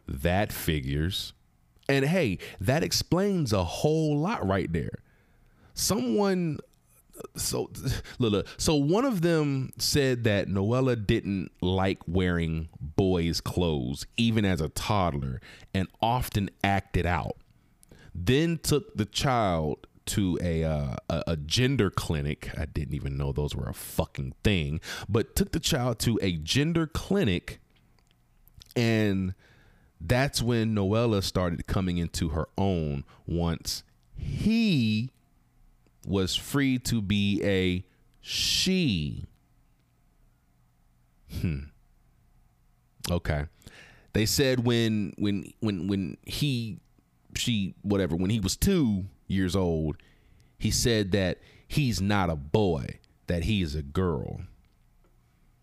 that 0.07 0.51
figures. 0.51 1.33
And 1.89 2.05
hey, 2.05 2.39
that 2.61 2.83
explains 2.83 3.51
a 3.51 3.63
whole 3.63 4.17
lot 4.17 4.47
right 4.47 4.71
there. 4.71 4.99
Someone 5.73 6.59
so 7.35 7.69
look, 8.19 8.47
so 8.57 8.75
one 8.75 9.05
of 9.05 9.21
them 9.21 9.71
said 9.77 10.23
that 10.23 10.47
Noella 10.47 11.05
didn't 11.05 11.51
like 11.61 11.99
wearing 12.07 12.69
boys' 12.79 13.41
clothes 13.41 14.05
even 14.17 14.45
as 14.45 14.61
a 14.61 14.69
toddler 14.69 15.41
and 15.73 15.87
often 16.01 16.49
acted 16.63 17.05
out. 17.05 17.37
Then 18.15 18.59
took 18.61 18.95
the 18.95 19.05
child 19.05 19.87
to 20.07 20.37
a, 20.41 20.63
uh, 20.63 20.95
a, 21.09 21.37
gender 21.37 21.89
clinic. 21.89 22.51
I 22.57 22.65
didn't 22.65 22.93
even 22.93 23.17
know 23.17 23.31
those 23.31 23.55
were 23.55 23.69
a 23.69 23.73
fucking 23.73 24.33
thing, 24.43 24.81
but 25.07 25.35
took 25.35 25.51
the 25.51 25.59
child 25.59 25.99
to 25.99 26.19
a 26.21 26.33
gender 26.33 26.87
clinic, 26.87 27.59
and 28.75 29.33
That's 30.05 30.41
when 30.41 30.75
Noella 30.75 31.23
started 31.23 31.65
coming 31.65 31.97
into 31.97 32.29
her 32.29 32.49
own 32.57 33.05
once 33.25 33.83
he 34.17 35.11
was 36.05 36.35
free 36.35 36.77
to 36.79 37.01
be 37.01 37.41
a 37.43 37.85
she. 38.19 39.25
Hmm. 41.39 41.59
Okay. 43.09 43.45
They 44.13 44.25
said 44.25 44.65
when 44.65 45.13
when 45.17 45.51
when 45.59 45.87
when 45.87 46.17
he 46.23 46.79
she 47.35 47.73
whatever 47.81 48.15
when 48.15 48.29
he 48.29 48.39
was 48.39 48.55
2 48.55 49.05
years 49.33 49.55
old, 49.55 49.97
he 50.57 50.71
said 50.71 51.11
that 51.11 51.39
he's 51.67 51.99
not 51.99 52.29
a 52.29 52.35
boy, 52.35 52.99
that 53.27 53.43
he 53.43 53.61
is 53.61 53.75
a 53.75 53.81
girl. 53.81 54.41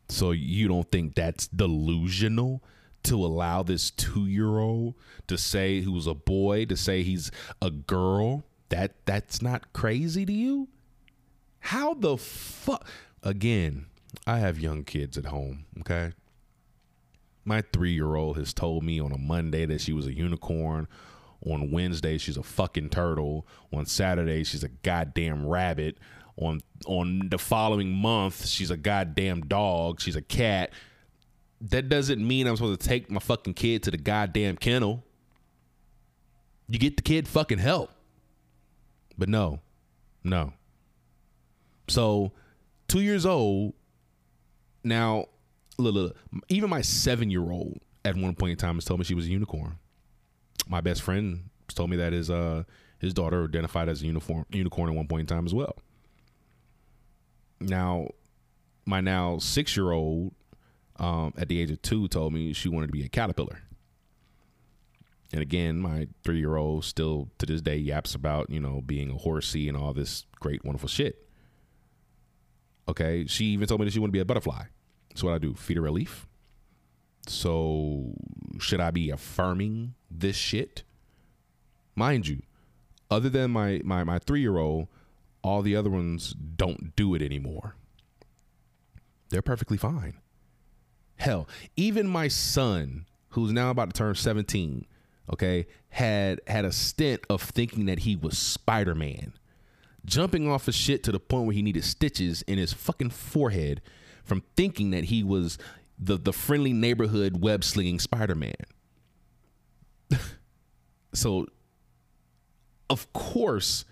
So 0.08 0.32
you 0.32 0.68
don't 0.68 0.90
think 0.90 1.14
that's 1.14 1.46
delusional 1.46 2.62
to 3.04 3.14
allow 3.24 3.62
this 3.62 3.90
2-year-old 3.92 4.94
to 5.28 5.38
say 5.38 5.80
who's 5.80 6.06
a 6.06 6.14
boy 6.14 6.66
to 6.66 6.76
say 6.76 7.02
he's 7.02 7.30
a 7.62 7.70
girl? 7.70 8.44
That 8.68 9.06
that's 9.06 9.40
not 9.40 9.72
crazy 9.72 10.26
to 10.26 10.32
you? 10.32 10.68
How 11.60 11.94
the 11.94 12.16
fuck 12.16 12.86
again, 13.22 13.86
I 14.26 14.38
have 14.38 14.58
young 14.58 14.84
kids 14.84 15.16
at 15.16 15.26
home, 15.26 15.64
okay? 15.80 16.12
My 17.44 17.62
3-year-old 17.62 18.36
has 18.36 18.52
told 18.52 18.82
me 18.82 19.00
on 19.00 19.12
a 19.12 19.18
Monday 19.18 19.64
that 19.66 19.80
she 19.80 19.92
was 19.92 20.06
a 20.06 20.14
unicorn. 20.14 20.88
On 21.46 21.70
Wednesday, 21.70 22.18
she's 22.18 22.36
a 22.36 22.42
fucking 22.42 22.90
turtle. 22.90 23.46
On 23.72 23.86
Saturday, 23.86 24.44
she's 24.44 24.62
a 24.62 24.68
goddamn 24.68 25.46
rabbit. 25.46 25.98
On 26.36 26.60
on 26.86 27.28
the 27.30 27.38
following 27.38 27.92
month, 27.92 28.46
she's 28.46 28.70
a 28.70 28.76
goddamn 28.76 29.42
dog. 29.42 30.00
She's 30.00 30.16
a 30.16 30.22
cat. 30.22 30.72
That 31.62 31.88
doesn't 31.88 32.26
mean 32.26 32.46
I'm 32.46 32.56
supposed 32.56 32.80
to 32.80 32.88
take 32.88 33.10
my 33.10 33.20
fucking 33.20 33.54
kid 33.54 33.82
to 33.84 33.90
the 33.90 33.98
goddamn 33.98 34.56
kennel. 34.56 35.04
You 36.68 36.78
get 36.78 36.96
the 36.96 37.02
kid 37.02 37.26
fucking 37.26 37.58
help. 37.58 37.90
But 39.18 39.28
no, 39.28 39.60
no. 40.24 40.52
So, 41.88 42.32
two 42.88 43.00
years 43.00 43.26
old. 43.26 43.74
Now, 44.82 45.26
look, 45.76 45.94
look, 45.94 46.16
even 46.48 46.70
my 46.70 46.80
seven 46.80 47.30
year 47.30 47.50
old 47.50 47.80
at 48.04 48.16
one 48.16 48.34
point 48.34 48.52
in 48.52 48.56
time 48.56 48.76
has 48.76 48.84
told 48.84 49.00
me 49.00 49.04
she 49.04 49.14
was 49.14 49.26
a 49.26 49.30
unicorn. 49.30 49.78
My 50.70 50.80
best 50.80 51.02
friend 51.02 51.50
told 51.74 51.90
me 51.90 51.96
that 51.96 52.12
his 52.12 52.30
uh 52.30 52.62
his 53.00 53.12
daughter 53.12 53.44
identified 53.44 53.88
as 53.88 54.02
a 54.02 54.06
uniform 54.06 54.46
unicorn 54.50 54.88
at 54.88 54.94
one 54.94 55.08
point 55.08 55.22
in 55.22 55.26
time 55.26 55.44
as 55.44 55.52
well. 55.52 55.76
Now, 57.60 58.08
my 58.86 59.00
now 59.00 59.38
six 59.38 59.76
year 59.76 59.90
old, 59.90 60.32
um, 60.96 61.34
at 61.36 61.48
the 61.48 61.60
age 61.60 61.70
of 61.70 61.82
two, 61.82 62.08
told 62.08 62.32
me 62.32 62.52
she 62.52 62.68
wanted 62.68 62.86
to 62.86 62.92
be 62.92 63.04
a 63.04 63.08
caterpillar. 63.08 63.62
And 65.32 65.42
again, 65.42 65.78
my 65.78 66.08
three 66.24 66.38
year 66.38 66.56
old 66.56 66.84
still 66.84 67.28
to 67.38 67.46
this 67.46 67.60
day 67.60 67.76
yaps 67.76 68.14
about, 68.14 68.48
you 68.50 68.60
know, 68.60 68.80
being 68.80 69.10
a 69.10 69.16
horsey 69.16 69.68
and 69.68 69.76
all 69.76 69.92
this 69.92 70.26
great, 70.40 70.64
wonderful 70.64 70.88
shit. 70.88 71.26
Okay. 72.88 73.26
She 73.26 73.46
even 73.46 73.66
told 73.66 73.80
me 73.80 73.86
that 73.86 73.92
she 73.92 73.98
wanted 73.98 74.10
to 74.10 74.12
be 74.12 74.20
a 74.20 74.24
butterfly. 74.24 74.64
So 75.14 75.26
what 75.26 75.34
I 75.34 75.38
do, 75.38 75.54
feed 75.54 75.76
her 75.76 75.86
a 75.86 75.90
leaf. 75.90 76.26
So 77.26 78.14
should 78.58 78.80
I 78.80 78.90
be 78.90 79.10
affirming 79.10 79.94
this 80.10 80.36
shit? 80.36 80.82
Mind 81.94 82.26
you, 82.26 82.42
other 83.10 83.28
than 83.28 83.50
my 83.50 83.80
my 83.84 84.04
my 84.04 84.18
three 84.18 84.40
year 84.40 84.58
old, 84.58 84.88
all 85.42 85.62
the 85.62 85.76
other 85.76 85.90
ones 85.90 86.34
don't 86.56 86.94
do 86.96 87.14
it 87.14 87.22
anymore. 87.22 87.74
They're 89.30 89.42
perfectly 89.42 89.76
fine. 89.76 90.14
Hell, 91.16 91.48
even 91.76 92.08
my 92.08 92.28
son, 92.28 93.06
who's 93.30 93.52
now 93.52 93.70
about 93.70 93.90
to 93.90 93.98
turn 93.98 94.14
17, 94.14 94.86
okay, 95.32 95.66
had 95.90 96.40
had 96.46 96.64
a 96.64 96.72
stint 96.72 97.20
of 97.28 97.42
thinking 97.42 97.86
that 97.86 98.00
he 98.00 98.16
was 98.16 98.38
Spider-Man. 98.38 99.34
Jumping 100.04 100.50
off 100.50 100.66
of 100.66 100.74
shit 100.74 101.02
to 101.04 101.12
the 101.12 101.20
point 101.20 101.44
where 101.44 101.54
he 101.54 101.62
needed 101.62 101.84
stitches 101.84 102.42
in 102.42 102.56
his 102.56 102.72
fucking 102.72 103.10
forehead 103.10 103.82
from 104.24 104.42
thinking 104.56 104.90
that 104.92 105.04
he 105.04 105.22
was 105.22 105.58
the 106.00 106.16
the 106.16 106.32
friendly 106.32 106.72
neighborhood 106.72 107.40
web 107.40 107.62
slinging 107.62 107.98
Spider-Man. 107.98 108.54
so 111.14 111.46
of 112.88 113.12
course 113.12 113.84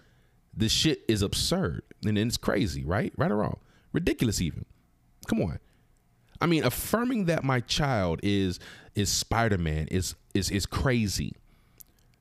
this 0.56 0.72
shit 0.72 1.02
is 1.06 1.22
absurd 1.22 1.82
and 2.04 2.18
it's 2.18 2.36
crazy, 2.36 2.84
right? 2.84 3.12
Right 3.16 3.30
or 3.30 3.36
wrong? 3.36 3.58
Ridiculous 3.92 4.40
even. 4.40 4.64
Come 5.26 5.42
on. 5.42 5.58
I 6.40 6.46
mean, 6.46 6.64
affirming 6.64 7.26
that 7.26 7.44
my 7.44 7.60
child 7.60 8.20
is 8.22 8.58
is 8.94 9.10
Spider-Man 9.10 9.88
is 9.90 10.14
is 10.34 10.50
is 10.50 10.66
crazy. 10.66 11.34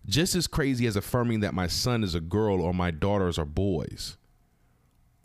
Just 0.05 0.35
as 0.35 0.47
crazy 0.47 0.87
as 0.87 0.95
affirming 0.95 1.41
that 1.41 1.53
my 1.53 1.67
son 1.67 2.03
is 2.03 2.15
a 2.15 2.21
girl 2.21 2.61
or 2.61 2.73
my 2.73 2.91
daughters 2.91 3.37
are 3.37 3.45
boys. 3.45 4.17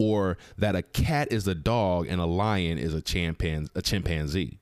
Or 0.03 0.37
that 0.59 0.75
a 0.75 0.83
cat 0.83 1.31
is 1.31 1.47
a 1.47 1.55
dog 1.55 2.09
and 2.09 2.21
a 2.21 2.27
lion 2.27 2.77
is 2.77 2.93
a 2.93 3.01
chimpanzee 3.01 3.71
a 3.77 3.83
chimpanzee. 3.83 4.59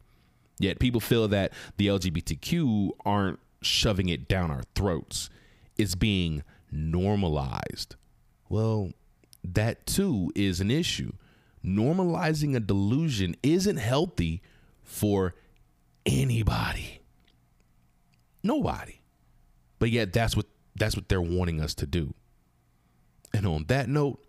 Yet 0.59 0.79
people 0.79 1.01
feel 1.01 1.29
that 1.29 1.53
the 1.79 1.87
LGBTQ 1.87 2.91
aren't 3.07 3.39
shoving 3.63 4.11
it 4.11 4.29
down 4.29 4.51
our 4.51 4.65
throats. 4.75 5.31
It's 5.79 5.95
being 5.95 6.43
normalized. 6.71 7.97
Well, 8.51 8.93
that 9.43 9.87
too 9.87 10.31
is 10.35 10.61
an 10.61 10.71
issue. 10.71 11.13
Normalizing 11.65 12.55
a 12.55 12.61
delusion 12.61 13.35
isn't 13.43 13.79
healthy 13.79 14.43
for 14.83 15.35
anybody. 16.05 17.01
Nobody. 18.43 19.01
But 19.79 19.91
yet 19.91 20.13
that's 20.13 20.37
what 20.37 20.47
that's 20.77 20.97
what 20.97 21.09
they're 21.09 21.23
wanting 21.23 21.61
us 21.61 21.75
to 21.77 21.87
do. 21.87 22.13
And 23.33 23.47
on 23.47 23.65
that 23.69 23.89
note, 23.89 24.23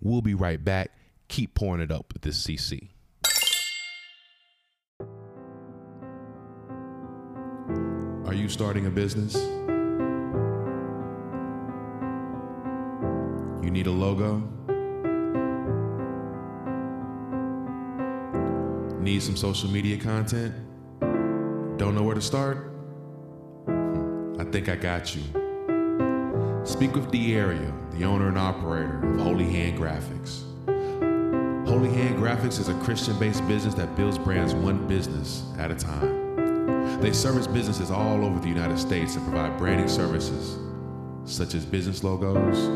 we'll 0.00 0.22
be 0.22 0.34
right 0.34 0.62
back. 0.62 0.90
Keep 1.28 1.54
pouring 1.54 1.82
it 1.82 1.90
up 1.90 2.12
with 2.12 2.22
this 2.22 2.42
CC. 2.46 2.88
Are 8.26 8.34
you 8.34 8.48
starting 8.48 8.86
a 8.86 8.90
business? 8.90 9.34
You 13.64 13.70
need 13.70 13.86
a 13.86 13.90
logo? 13.90 14.42
Need 19.00 19.22
some 19.22 19.36
social 19.36 19.70
media 19.70 19.96
content? 19.96 20.54
Don't 21.78 21.94
know 21.94 22.02
where 22.02 22.14
to 22.14 22.20
start? 22.20 22.56
Hmm, 23.66 24.36
I 24.38 24.44
think 24.44 24.68
I 24.68 24.76
got 24.76 25.14
you. 25.14 25.22
Speak 26.64 26.94
with 26.94 27.10
D'Aria, 27.10 27.72
the 27.98 28.04
owner 28.04 28.28
and 28.28 28.38
operator 28.38 29.00
of 29.12 29.20
Holy 29.20 29.44
Hand 29.44 29.76
Graphics. 29.76 30.44
Holy 31.68 31.90
Hand 31.90 32.16
Graphics 32.16 32.60
is 32.60 32.68
a 32.68 32.74
Christian 32.74 33.18
based 33.18 33.46
business 33.48 33.74
that 33.74 33.96
builds 33.96 34.18
brands 34.18 34.54
one 34.54 34.86
business 34.86 35.42
at 35.58 35.72
a 35.72 35.74
time. 35.74 37.00
They 37.00 37.12
service 37.12 37.48
businesses 37.48 37.90
all 37.90 38.24
over 38.24 38.38
the 38.38 38.48
United 38.48 38.78
States 38.78 39.16
and 39.16 39.24
provide 39.24 39.58
branding 39.58 39.88
services 39.88 40.58
such 41.24 41.54
as 41.54 41.66
business 41.66 42.04
logos, 42.04 42.70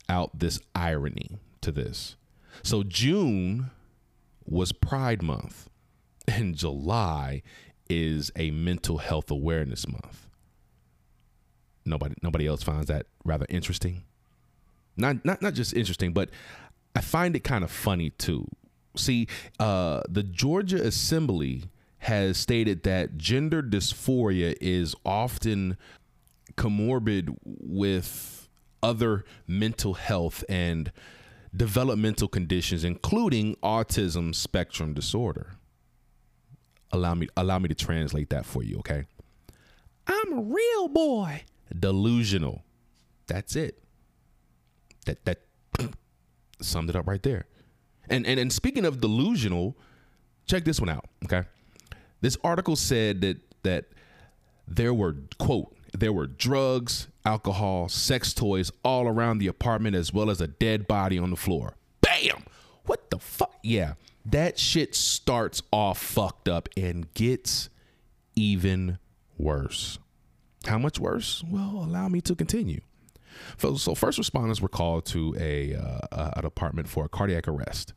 out 0.07 0.39
this 0.39 0.59
irony 0.73 1.37
to 1.61 1.71
this. 1.71 2.15
So, 2.61 2.83
June 2.83 3.71
was 4.45 4.71
Pride 4.71 5.21
Month, 5.21 5.69
and 6.27 6.55
July 6.55 7.41
is 7.89 8.31
a 8.35 8.51
mental 8.51 8.99
health 8.99 9.29
awareness 9.29 9.87
month. 9.87 10.27
Nobody 11.85 12.15
nobody 12.21 12.47
else 12.47 12.63
finds 12.63 12.87
that 12.87 13.07
rather 13.25 13.45
interesting. 13.49 14.03
Not 14.95 15.25
not 15.25 15.41
not 15.41 15.53
just 15.53 15.73
interesting, 15.73 16.13
but 16.13 16.29
I 16.95 17.01
find 17.01 17.35
it 17.35 17.43
kind 17.43 17.63
of 17.63 17.71
funny 17.71 18.11
too. 18.11 18.47
See, 18.95 19.27
uh, 19.59 20.01
the 20.07 20.23
Georgia 20.23 20.81
Assembly 20.85 21.63
has 21.99 22.37
stated 22.37 22.83
that 22.83 23.17
gender 23.17 23.63
dysphoria 23.63 24.55
is 24.61 24.93
often 25.05 25.77
comorbid 26.55 27.35
with 27.43 28.47
other 28.83 29.23
mental 29.47 29.93
health 29.93 30.43
and 30.47 30.91
developmental 31.55 32.27
conditions, 32.27 32.83
including 32.83 33.55
autism 33.57 34.33
spectrum 34.33 34.93
disorder. 34.93 35.53
Allow 36.91 37.15
me 37.15 37.27
allow 37.35 37.59
me 37.59 37.67
to 37.69 37.75
translate 37.75 38.29
that 38.29 38.45
for 38.45 38.63
you, 38.63 38.77
okay? 38.79 39.05
I'm 40.07 40.33
a 40.33 40.41
real 40.41 40.87
boy. 40.87 41.43
Delusional. 41.77 42.63
That's 43.27 43.55
it. 43.55 43.81
That 45.05 45.25
that 45.25 45.41
summed 46.61 46.89
it 46.89 46.95
up 46.95 47.07
right 47.07 47.23
there. 47.23 47.45
And 48.09 48.27
and 48.27 48.39
and 48.39 48.51
speaking 48.51 48.85
of 48.85 49.01
delusional, 49.01 49.75
check 50.45 50.65
this 50.65 50.79
one 50.79 50.89
out, 50.89 51.05
okay? 51.25 51.47
This 52.21 52.37
article 52.43 52.75
said 52.75 53.21
that 53.21 53.37
that 53.63 53.85
there 54.67 54.93
were 54.93 55.15
quote 55.39 55.75
there 55.93 56.13
were 56.13 56.27
drugs, 56.27 57.07
alcohol, 57.25 57.87
sex 57.87 58.33
toys 58.33 58.71
all 58.83 59.07
around 59.07 59.37
the 59.37 59.47
apartment, 59.47 59.95
as 59.95 60.13
well 60.13 60.29
as 60.29 60.41
a 60.41 60.47
dead 60.47 60.87
body 60.87 61.17
on 61.17 61.29
the 61.29 61.35
floor. 61.35 61.75
Bam! 62.01 62.43
What 62.85 63.09
the 63.09 63.19
fuck? 63.19 63.53
Yeah, 63.63 63.93
that 64.25 64.59
shit 64.59 64.95
starts 64.95 65.61
off 65.71 65.99
fucked 65.99 66.49
up 66.49 66.67
and 66.75 67.13
gets 67.13 67.69
even 68.35 68.97
worse. 69.37 69.99
How 70.65 70.77
much 70.77 70.99
worse? 70.99 71.43
Well, 71.49 71.83
allow 71.85 72.07
me 72.07 72.21
to 72.21 72.35
continue. 72.35 72.81
So, 73.57 73.95
first 73.95 74.19
responders 74.19 74.61
were 74.61 74.69
called 74.69 75.05
to 75.07 75.35
a 75.39 75.75
uh, 75.75 76.31
an 76.35 76.45
apartment 76.45 76.87
for 76.87 77.05
a 77.05 77.09
cardiac 77.09 77.47
arrest. 77.47 77.93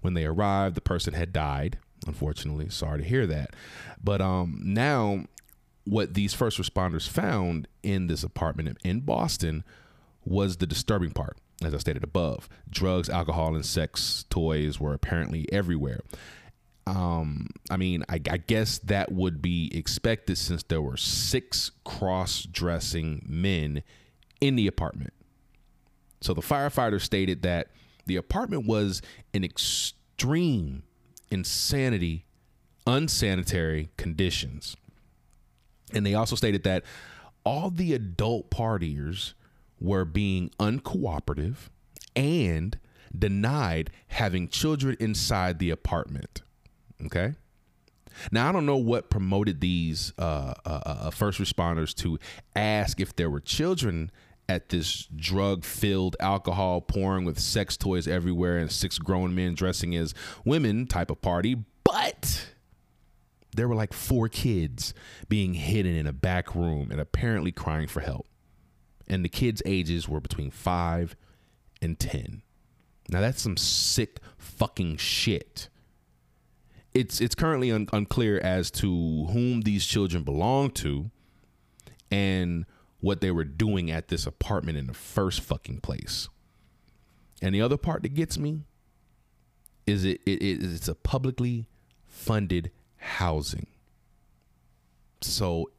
When 0.00 0.14
they 0.14 0.24
arrived, 0.24 0.74
the 0.74 0.80
person 0.80 1.14
had 1.14 1.32
died. 1.32 1.78
Unfortunately, 2.06 2.68
sorry 2.70 3.02
to 3.02 3.04
hear 3.04 3.26
that. 3.26 3.54
But 4.02 4.20
um, 4.20 4.60
now 4.62 5.26
what 5.84 6.14
these 6.14 6.34
first 6.34 6.58
responders 6.58 7.08
found 7.08 7.68
in 7.82 8.06
this 8.06 8.22
apartment 8.22 8.78
in 8.84 9.00
Boston 9.00 9.64
was 10.24 10.58
the 10.58 10.66
disturbing 10.66 11.10
part. 11.10 11.38
As 11.62 11.74
I 11.74 11.78
stated 11.78 12.02
above, 12.02 12.48
drugs, 12.70 13.10
alcohol, 13.10 13.54
and 13.54 13.66
sex 13.66 14.24
toys 14.30 14.80
were 14.80 14.94
apparently 14.94 15.50
everywhere. 15.52 16.00
Um, 16.86 17.48
I 17.70 17.76
mean, 17.76 18.02
I, 18.08 18.14
I 18.30 18.38
guess 18.38 18.78
that 18.78 19.12
would 19.12 19.42
be 19.42 19.70
expected 19.74 20.38
since 20.38 20.62
there 20.62 20.80
were 20.80 20.96
six 20.96 21.70
cross 21.84 22.42
dressing 22.44 23.26
men 23.28 23.82
in 24.40 24.56
the 24.56 24.66
apartment. 24.66 25.12
So 26.22 26.32
the 26.32 26.40
firefighter 26.40 27.00
stated 27.00 27.42
that 27.42 27.68
the 28.06 28.16
apartment 28.16 28.66
was 28.66 29.02
in 29.32 29.44
extreme 29.44 30.82
insanity, 31.30 32.24
unsanitary 32.86 33.90
conditions. 33.96 34.76
And 35.94 36.06
they 36.06 36.14
also 36.14 36.36
stated 36.36 36.62
that 36.64 36.84
all 37.44 37.70
the 37.70 37.94
adult 37.94 38.50
partiers 38.50 39.34
were 39.80 40.04
being 40.04 40.50
uncooperative 40.58 41.68
and 42.14 42.78
denied 43.16 43.90
having 44.08 44.48
children 44.48 44.96
inside 45.00 45.58
the 45.58 45.70
apartment. 45.70 46.42
Okay. 47.06 47.34
Now, 48.30 48.48
I 48.48 48.52
don't 48.52 48.66
know 48.66 48.76
what 48.76 49.08
promoted 49.08 49.60
these 49.60 50.12
uh, 50.18 50.54
uh, 50.64 50.80
uh, 50.84 51.10
first 51.10 51.40
responders 51.40 51.94
to 51.96 52.18
ask 52.54 53.00
if 53.00 53.16
there 53.16 53.30
were 53.30 53.40
children 53.40 54.10
at 54.48 54.68
this 54.68 55.06
drug 55.14 55.64
filled, 55.64 56.16
alcohol 56.18 56.80
pouring 56.80 57.24
with 57.24 57.38
sex 57.38 57.76
toys 57.76 58.08
everywhere 58.08 58.58
and 58.58 58.70
six 58.70 58.98
grown 58.98 59.34
men 59.34 59.54
dressing 59.54 59.94
as 59.94 60.12
women 60.44 60.86
type 60.86 61.10
of 61.10 61.22
party. 61.22 61.64
But 61.84 62.39
there 63.54 63.68
were 63.68 63.74
like 63.74 63.92
four 63.92 64.28
kids 64.28 64.94
being 65.28 65.54
hidden 65.54 65.94
in 65.94 66.06
a 66.06 66.12
back 66.12 66.54
room 66.54 66.90
and 66.90 67.00
apparently 67.00 67.52
crying 67.52 67.88
for 67.88 68.00
help. 68.00 68.26
And 69.08 69.24
the 69.24 69.28
kids' 69.28 69.62
ages 69.66 70.08
were 70.08 70.20
between 70.20 70.50
five 70.50 71.16
and 71.82 71.98
10. 71.98 72.42
Now, 73.08 73.20
that's 73.20 73.42
some 73.42 73.56
sick 73.56 74.20
fucking 74.38 74.98
shit. 74.98 75.68
It's, 76.94 77.20
it's 77.20 77.34
currently 77.34 77.72
un- 77.72 77.88
unclear 77.92 78.38
as 78.38 78.70
to 78.72 79.26
whom 79.32 79.62
these 79.62 79.84
children 79.84 80.22
belong 80.22 80.70
to 80.72 81.10
and 82.10 82.66
what 83.00 83.20
they 83.20 83.30
were 83.30 83.44
doing 83.44 83.90
at 83.90 84.08
this 84.08 84.26
apartment 84.26 84.78
in 84.78 84.86
the 84.86 84.94
first 84.94 85.40
fucking 85.40 85.80
place. 85.80 86.28
And 87.42 87.54
the 87.54 87.62
other 87.62 87.76
part 87.76 88.02
that 88.02 88.14
gets 88.14 88.38
me 88.38 88.64
is 89.86 90.04
it, 90.04 90.20
it, 90.26 90.42
it 90.42 90.62
it's 90.62 90.88
a 90.88 90.94
publicly 90.94 91.66
funded 92.06 92.70
housing. 93.00 93.66
So 95.20 95.70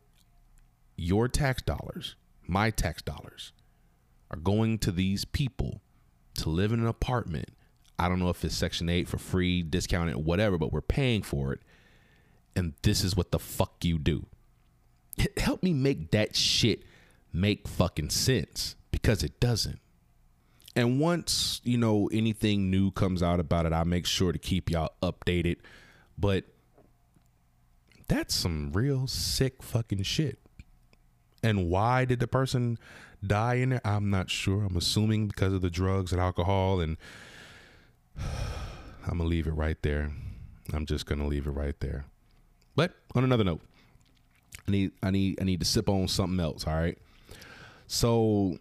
your 0.96 1.28
tax 1.28 1.62
dollars, 1.62 2.16
my 2.48 2.70
tax 2.70 3.02
dollars, 3.02 3.54
are 4.30 4.38
going 4.38 4.78
to 4.80 4.92
these 4.92 5.26
people 5.26 5.82
to 6.36 6.50
live 6.50 6.72
in 6.72 6.80
an 6.80 6.88
apartment. 6.88 7.50
I 7.98 8.08
don't 8.08 8.20
know 8.20 8.30
if 8.30 8.44
it's 8.44 8.56
Section 8.56 8.90
8 8.90 9.08
for 9.08 9.18
free, 9.18 9.62
discounted, 9.62 10.16
whatever, 10.16 10.58
but 10.58 10.72
we're 10.72 10.82
paying 10.82 11.22
for 11.22 11.54
it. 11.54 11.60
And 12.56 12.74
this 12.82 13.04
is 13.04 13.16
what 13.16 13.32
the 13.32 13.40
fuck 13.40 13.84
you 13.84 13.98
do. 14.00 14.26
Help 15.38 15.62
me 15.64 15.74
make 15.74 16.12
that 16.12 16.36
shit 16.36 16.84
make 17.34 17.68
fucking 17.68 18.10
sense 18.10 18.76
because 18.92 19.24
it 19.24 19.40
doesn't. 19.40 19.80
And 20.76 21.00
once, 21.00 21.60
you 21.64 21.78
know, 21.78 22.10
anything 22.12 22.70
new 22.72 22.92
comes 22.92 23.22
out 23.22 23.40
about 23.40 23.66
it, 23.66 23.74
I 23.74 23.84
make 23.84 24.06
sure 24.06 24.32
to 24.32 24.40
keep 24.40 24.70
y'all 24.70 24.94
updated. 25.04 25.58
But 26.18 26.46
that's 28.12 28.36
some 28.36 28.74
real 28.74 29.08
sick 29.08 29.64
fucking 29.64 30.04
shit. 30.04 30.38
And 31.42 31.70
why 31.70 32.04
did 32.04 32.20
the 32.20 32.28
person 32.28 32.78
die 33.26 33.56
in 33.56 33.70
there? 33.70 33.82
I'm 33.86 34.10
not 34.10 34.30
sure. 34.30 34.64
I'm 34.64 34.76
assuming 34.76 35.30
because 35.30 35.54
of 35.54 35.62
the 35.62 35.70
drugs 35.70 36.12
and 36.12 36.20
alcohol. 36.20 36.82
And 36.82 36.98
I'm 38.18 39.18
going 39.18 39.20
to 39.20 39.24
leave 39.24 39.48
it 39.48 39.54
right 39.54 39.82
there. 39.82 40.12
I'm 40.74 40.86
just 40.86 41.06
going 41.06 41.20
to 41.20 41.26
leave 41.26 41.48
it 41.48 41.52
right 41.52 41.80
there. 41.80 42.04
But 42.76 42.96
on 43.16 43.24
another 43.24 43.46
note, 43.46 43.62
I 44.68 44.72
need 44.72 44.92
I 45.02 45.10
need 45.10 45.40
I 45.40 45.46
need 45.46 45.62
to 45.62 45.66
sip 45.66 45.88
on 45.88 46.10
something 46.10 46.40
else, 46.40 46.68
all 46.68 46.76
right? 46.76 46.98
So 47.88 48.58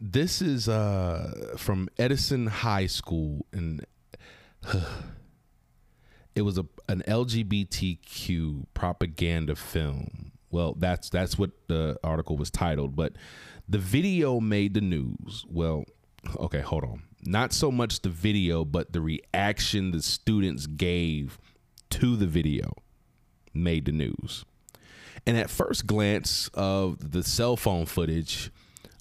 this 0.00 0.40
is 0.40 0.68
uh 0.68 1.56
from 1.56 1.88
Edison 1.98 2.46
High 2.46 2.86
School 2.86 3.46
and 3.52 3.84
it 6.34 6.42
was 6.42 6.58
a 6.58 6.66
an 6.88 7.02
LGBTQ 7.06 8.66
propaganda 8.74 9.54
film. 9.54 10.32
Well, 10.50 10.74
that's 10.78 11.10
that's 11.10 11.38
what 11.38 11.50
the 11.68 11.98
article 12.04 12.36
was 12.36 12.50
titled, 12.50 12.96
but 12.96 13.14
the 13.68 13.78
video 13.78 14.40
made 14.40 14.74
the 14.74 14.80
news. 14.80 15.44
Well, 15.48 15.84
okay, 16.36 16.60
hold 16.60 16.84
on. 16.84 17.02
Not 17.26 17.52
so 17.52 17.70
much 17.70 18.02
the 18.02 18.10
video, 18.10 18.64
but 18.64 18.92
the 18.92 19.00
reaction 19.00 19.90
the 19.90 20.02
students 20.02 20.66
gave 20.66 21.38
to 21.90 22.16
the 22.16 22.26
video 22.26 22.74
made 23.54 23.86
the 23.86 23.92
news. 23.92 24.44
And 25.26 25.36
at 25.38 25.48
first 25.48 25.86
glance 25.86 26.50
of 26.52 27.12
the 27.12 27.22
cell 27.22 27.56
phone 27.56 27.86
footage, 27.86 28.50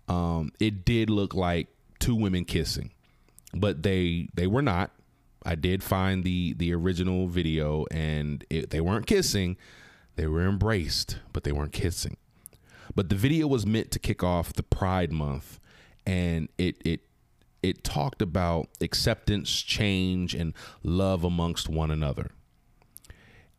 um, 0.07 0.51
it 0.59 0.85
did 0.85 1.09
look 1.09 1.33
like 1.33 1.67
two 1.99 2.15
women 2.15 2.45
kissing, 2.45 2.91
but 3.53 3.83
they 3.83 4.29
they 4.33 4.47
were 4.47 4.61
not. 4.61 4.91
I 5.45 5.55
did 5.55 5.83
find 5.83 6.23
the 6.23 6.53
the 6.53 6.73
original 6.73 7.27
video, 7.27 7.85
and 7.91 8.45
it, 8.49 8.69
they 8.69 8.81
weren't 8.81 9.07
kissing; 9.07 9.57
they 10.15 10.27
were 10.27 10.47
embraced, 10.47 11.19
but 11.33 11.43
they 11.43 11.51
weren't 11.51 11.73
kissing. 11.73 12.17
But 12.95 13.09
the 13.09 13.15
video 13.15 13.47
was 13.47 13.65
meant 13.65 13.91
to 13.91 13.99
kick 13.99 14.23
off 14.23 14.53
the 14.53 14.63
Pride 14.63 15.11
Month, 15.11 15.59
and 16.05 16.49
it 16.57 16.81
it 16.85 17.01
it 17.61 17.83
talked 17.83 18.21
about 18.21 18.67
acceptance, 18.81 19.61
change, 19.61 20.35
and 20.35 20.53
love 20.83 21.23
amongst 21.23 21.69
one 21.69 21.91
another. 21.91 22.31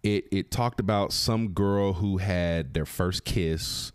it 0.03 0.27
it 0.31 0.51
talked 0.51 0.81
about 0.81 1.13
some 1.13 1.49
girl 1.49 1.95
who 1.95 2.19
had 2.19 2.75
their 2.75 2.87
first 2.87 3.25
kiss, 3.25 3.93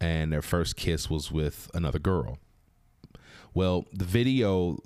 and 0.00 0.32
their 0.32 0.42
first 0.42 0.76
kiss 0.76 1.08
was 1.08 1.30
with 1.32 1.70
another 1.74 1.98
girl. 1.98 2.38
Well, 3.54 3.86
the 3.92 4.04
video 4.04 4.78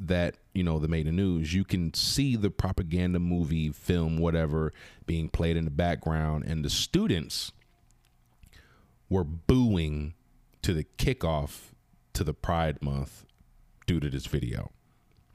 that 0.00 0.36
you 0.54 0.62
know 0.62 0.78
that 0.78 0.90
made 0.90 1.06
the 1.06 1.12
news, 1.12 1.54
you 1.54 1.64
can 1.64 1.92
see 1.94 2.34
the 2.34 2.50
propaganda 2.50 3.18
movie, 3.18 3.70
film, 3.70 4.18
whatever, 4.18 4.72
being 5.06 5.28
played 5.28 5.56
in 5.56 5.64
the 5.64 5.70
background, 5.70 6.44
and 6.44 6.64
the 6.64 6.70
students 6.70 7.52
were 9.08 9.24
booing 9.24 10.14
to 10.62 10.72
the 10.72 10.84
kickoff 10.98 11.72
to 12.14 12.24
the 12.24 12.34
Pride 12.34 12.82
Month 12.82 13.24
due 13.86 14.00
to 14.00 14.08
this 14.08 14.26
video. 14.26 14.70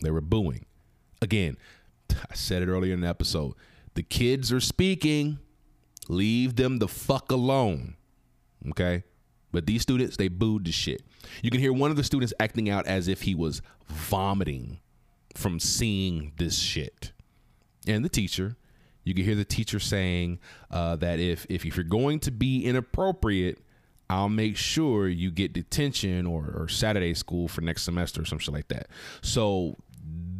They 0.01 0.11
were 0.11 0.21
booing. 0.21 0.65
Again, 1.21 1.57
I 2.09 2.33
said 2.33 2.61
it 2.61 2.67
earlier 2.67 2.93
in 2.93 3.01
the 3.01 3.07
episode. 3.07 3.53
The 3.93 4.03
kids 4.03 4.51
are 4.51 4.59
speaking. 4.59 5.39
Leave 6.07 6.55
them 6.55 6.79
the 6.79 6.87
fuck 6.87 7.31
alone. 7.31 7.95
Okay? 8.69 9.03
But 9.51 9.65
these 9.65 9.81
students, 9.81 10.17
they 10.17 10.27
booed 10.27 10.65
the 10.65 10.71
shit. 10.71 11.01
You 11.41 11.51
can 11.51 11.59
hear 11.59 11.73
one 11.73 11.91
of 11.91 11.97
the 11.97 12.03
students 12.03 12.33
acting 12.39 12.69
out 12.69 12.87
as 12.87 13.07
if 13.07 13.23
he 13.23 13.35
was 13.35 13.61
vomiting 13.87 14.79
from 15.35 15.59
seeing 15.59 16.31
this 16.37 16.57
shit. 16.57 17.11
And 17.87 18.03
the 18.03 18.09
teacher, 18.09 18.55
you 19.03 19.13
can 19.13 19.23
hear 19.23 19.35
the 19.35 19.45
teacher 19.45 19.79
saying 19.79 20.39
uh, 20.71 20.95
that 20.97 21.19
if, 21.19 21.45
if 21.49 21.65
if 21.65 21.77
you're 21.77 21.83
going 21.83 22.19
to 22.21 22.31
be 22.31 22.65
inappropriate, 22.65 23.59
I'll 24.09 24.29
make 24.29 24.57
sure 24.57 25.07
you 25.07 25.31
get 25.31 25.53
detention 25.53 26.25
or, 26.25 26.51
or 26.55 26.67
Saturday 26.67 27.13
school 27.13 27.47
for 27.47 27.61
next 27.61 27.83
semester 27.83 28.21
or 28.21 28.25
some 28.25 28.39
shit 28.39 28.53
like 28.53 28.67
that. 28.69 28.87
So 29.21 29.75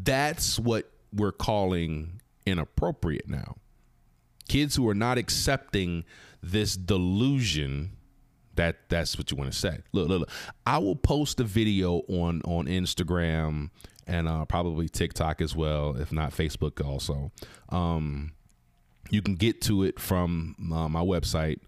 that's 0.03 0.59
what 0.59 0.91
we're 1.13 1.31
calling 1.31 2.21
inappropriate 2.45 3.27
now. 3.27 3.55
Kids 4.47 4.75
who 4.75 4.87
are 4.87 4.95
not 4.95 5.17
accepting 5.17 6.05
this 6.41 6.77
delusion 6.77 7.94
that 8.55 8.89
that's 8.89 9.17
what 9.17 9.31
you 9.31 9.37
want 9.37 9.51
to 9.51 9.57
say. 9.57 9.79
Look, 9.91 10.09
look, 10.09 10.19
look. 10.21 10.29
I 10.65 10.77
will 10.77 10.95
post 10.95 11.39
a 11.39 11.43
video 11.43 12.03
on 12.07 12.41
on 12.43 12.65
Instagram 12.65 13.69
and 14.07 14.27
uh, 14.27 14.45
probably 14.45 14.87
TikTok 14.87 15.41
as 15.41 15.55
well, 15.55 15.95
if 15.97 16.11
not 16.11 16.31
Facebook 16.31 16.85
also. 16.85 17.31
Um, 17.69 18.33
you 19.09 19.21
can 19.21 19.35
get 19.35 19.61
to 19.61 19.83
it 19.83 19.99
from 19.99 20.55
uh, 20.73 20.87
my 20.89 21.01
website, 21.01 21.59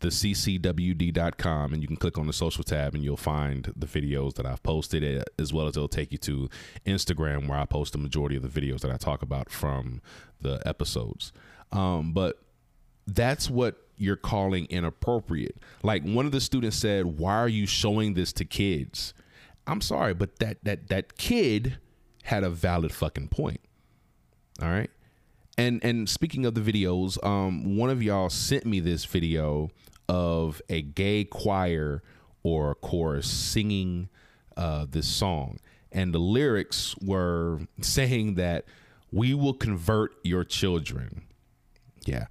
theccwd.com, 0.00 1.72
and 1.72 1.82
you 1.82 1.88
can 1.88 1.96
click 1.96 2.18
on 2.18 2.26
the 2.26 2.32
social 2.32 2.64
tab 2.64 2.94
and 2.94 3.02
you'll 3.02 3.16
find 3.16 3.72
the 3.76 3.86
videos 3.86 4.34
that 4.34 4.46
I've 4.46 4.62
posted, 4.62 5.02
eh, 5.02 5.22
as 5.38 5.52
well 5.52 5.66
as 5.66 5.76
it'll 5.76 5.88
take 5.88 6.12
you 6.12 6.18
to 6.18 6.48
Instagram 6.86 7.48
where 7.48 7.58
I 7.58 7.64
post 7.64 7.92
the 7.92 7.98
majority 7.98 8.36
of 8.36 8.42
the 8.42 8.60
videos 8.60 8.80
that 8.80 8.90
I 8.90 8.96
talk 8.96 9.22
about 9.22 9.50
from 9.50 10.00
the 10.40 10.60
episodes. 10.66 11.32
Um, 11.72 12.12
but 12.12 12.38
that's 13.06 13.48
what 13.48 13.85
you're 13.98 14.16
calling 14.16 14.66
inappropriate. 14.66 15.56
Like 15.82 16.02
one 16.04 16.26
of 16.26 16.32
the 16.32 16.40
students 16.40 16.76
said, 16.76 17.18
"Why 17.18 17.34
are 17.34 17.48
you 17.48 17.66
showing 17.66 18.14
this 18.14 18.32
to 18.34 18.44
kids?" 18.44 19.14
I'm 19.66 19.80
sorry, 19.80 20.14
but 20.14 20.38
that 20.38 20.62
that 20.64 20.88
that 20.88 21.16
kid 21.16 21.78
had 22.24 22.44
a 22.44 22.50
valid 22.50 22.92
fucking 22.92 23.28
point. 23.28 23.60
All 24.62 24.68
right? 24.68 24.90
And 25.58 25.82
and 25.84 26.08
speaking 26.08 26.44
of 26.46 26.54
the 26.54 26.60
videos, 26.60 27.24
um 27.24 27.76
one 27.76 27.90
of 27.90 28.02
y'all 28.02 28.30
sent 28.30 28.66
me 28.66 28.80
this 28.80 29.04
video 29.04 29.70
of 30.08 30.62
a 30.68 30.82
gay 30.82 31.24
choir 31.24 32.02
or 32.42 32.74
chorus 32.76 33.28
singing 33.28 34.08
uh 34.56 34.86
this 34.88 35.08
song. 35.08 35.58
And 35.92 36.12
the 36.12 36.18
lyrics 36.18 36.94
were 37.00 37.60
saying 37.80 38.34
that 38.34 38.64
we 39.12 39.34
will 39.34 39.54
convert 39.54 40.12
your 40.22 40.44
children. 40.44 41.22
Yeah. 42.04 42.26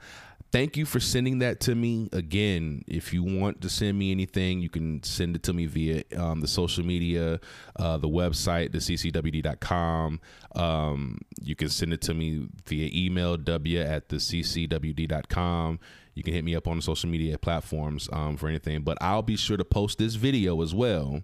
Thank 0.56 0.78
you 0.78 0.86
for 0.86 1.02
sending 1.02 1.40
that 1.40 1.60
to 1.62 1.76
me. 1.76 2.08
Again, 2.14 2.86
if 2.88 3.14
you 3.14 3.24
want 3.24 3.60
to 3.60 3.70
send 3.70 4.00
me 4.00 4.12
anything, 4.12 4.62
you 4.62 4.70
can 4.70 5.04
send 5.04 5.36
it 5.36 5.44
to 5.44 5.52
me 5.52 5.66
via 5.66 6.04
um, 6.16 6.40
the 6.40 6.48
social 6.48 6.86
media, 6.86 7.42
uh, 7.76 7.98
the 7.98 8.08
website, 8.08 8.70
theccwd.com. 8.70 10.22
Um, 10.56 11.20
you 11.42 11.58
can 11.58 11.68
send 11.68 11.92
it 11.92 12.02
to 12.04 12.14
me 12.14 12.48
via 12.68 12.90
email, 12.94 13.36
w 13.36 13.82
at 13.82 14.08
theccwd.com. 14.08 15.80
You 16.14 16.24
can 16.24 16.34
hit 16.34 16.46
me 16.46 16.56
up 16.56 16.70
on 16.70 16.78
the 16.78 16.82
social 16.82 17.10
media 17.10 17.38
platforms 17.38 18.08
um, 18.14 18.38
for 18.38 18.48
anything. 18.48 18.84
But 18.84 18.98
I'll 19.02 19.24
be 19.24 19.36
sure 19.36 19.58
to 19.58 19.66
post 19.66 19.98
this 19.98 20.16
video 20.16 20.62
as 20.62 20.74
well 20.74 21.22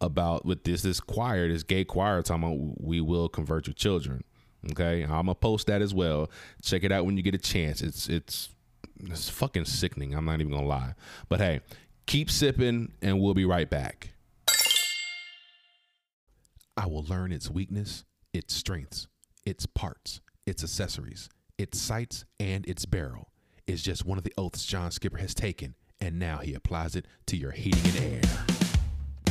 about 0.00 0.44
with 0.44 0.64
this 0.64 0.82
this 0.82 0.98
choir, 0.98 1.46
this 1.46 1.62
gay 1.62 1.84
choir 1.84 2.20
talking 2.22 2.42
about 2.42 2.82
we 2.82 3.00
will 3.00 3.28
convert 3.28 3.68
your 3.68 3.74
children. 3.74 4.24
Okay, 4.70 5.02
I'm 5.02 5.08
gonna 5.08 5.34
post 5.34 5.66
that 5.66 5.82
as 5.82 5.92
well. 5.92 6.30
Check 6.62 6.84
it 6.84 6.92
out 6.92 7.04
when 7.04 7.16
you 7.16 7.22
get 7.22 7.34
a 7.34 7.38
chance. 7.38 7.82
It's 7.82 8.08
it's 8.08 8.50
it's 9.00 9.28
fucking 9.28 9.64
sickening. 9.64 10.14
I'm 10.14 10.24
not 10.24 10.40
even 10.40 10.52
gonna 10.52 10.66
lie. 10.66 10.94
But 11.28 11.40
hey, 11.40 11.60
keep 12.06 12.30
sipping, 12.30 12.92
and 13.02 13.20
we'll 13.20 13.34
be 13.34 13.44
right 13.44 13.68
back. 13.68 14.12
I 16.76 16.86
will 16.86 17.04
learn 17.04 17.32
its 17.32 17.50
weakness, 17.50 18.04
its 18.32 18.54
strengths, 18.54 19.08
its 19.44 19.66
parts, 19.66 20.20
its 20.46 20.62
accessories, 20.62 21.28
its 21.58 21.78
sights, 21.80 22.24
and 22.38 22.66
its 22.66 22.86
barrel. 22.86 23.28
Is 23.66 23.82
just 23.82 24.04
one 24.04 24.18
of 24.18 24.24
the 24.24 24.34
oaths 24.36 24.64
John 24.64 24.90
Skipper 24.90 25.18
has 25.18 25.34
taken, 25.34 25.74
and 26.00 26.18
now 26.18 26.38
he 26.38 26.54
applies 26.54 26.96
it 26.96 27.06
to 27.26 27.36
your 27.36 27.52
heating 27.52 27.84
and 27.84 28.24
air. 28.24 28.61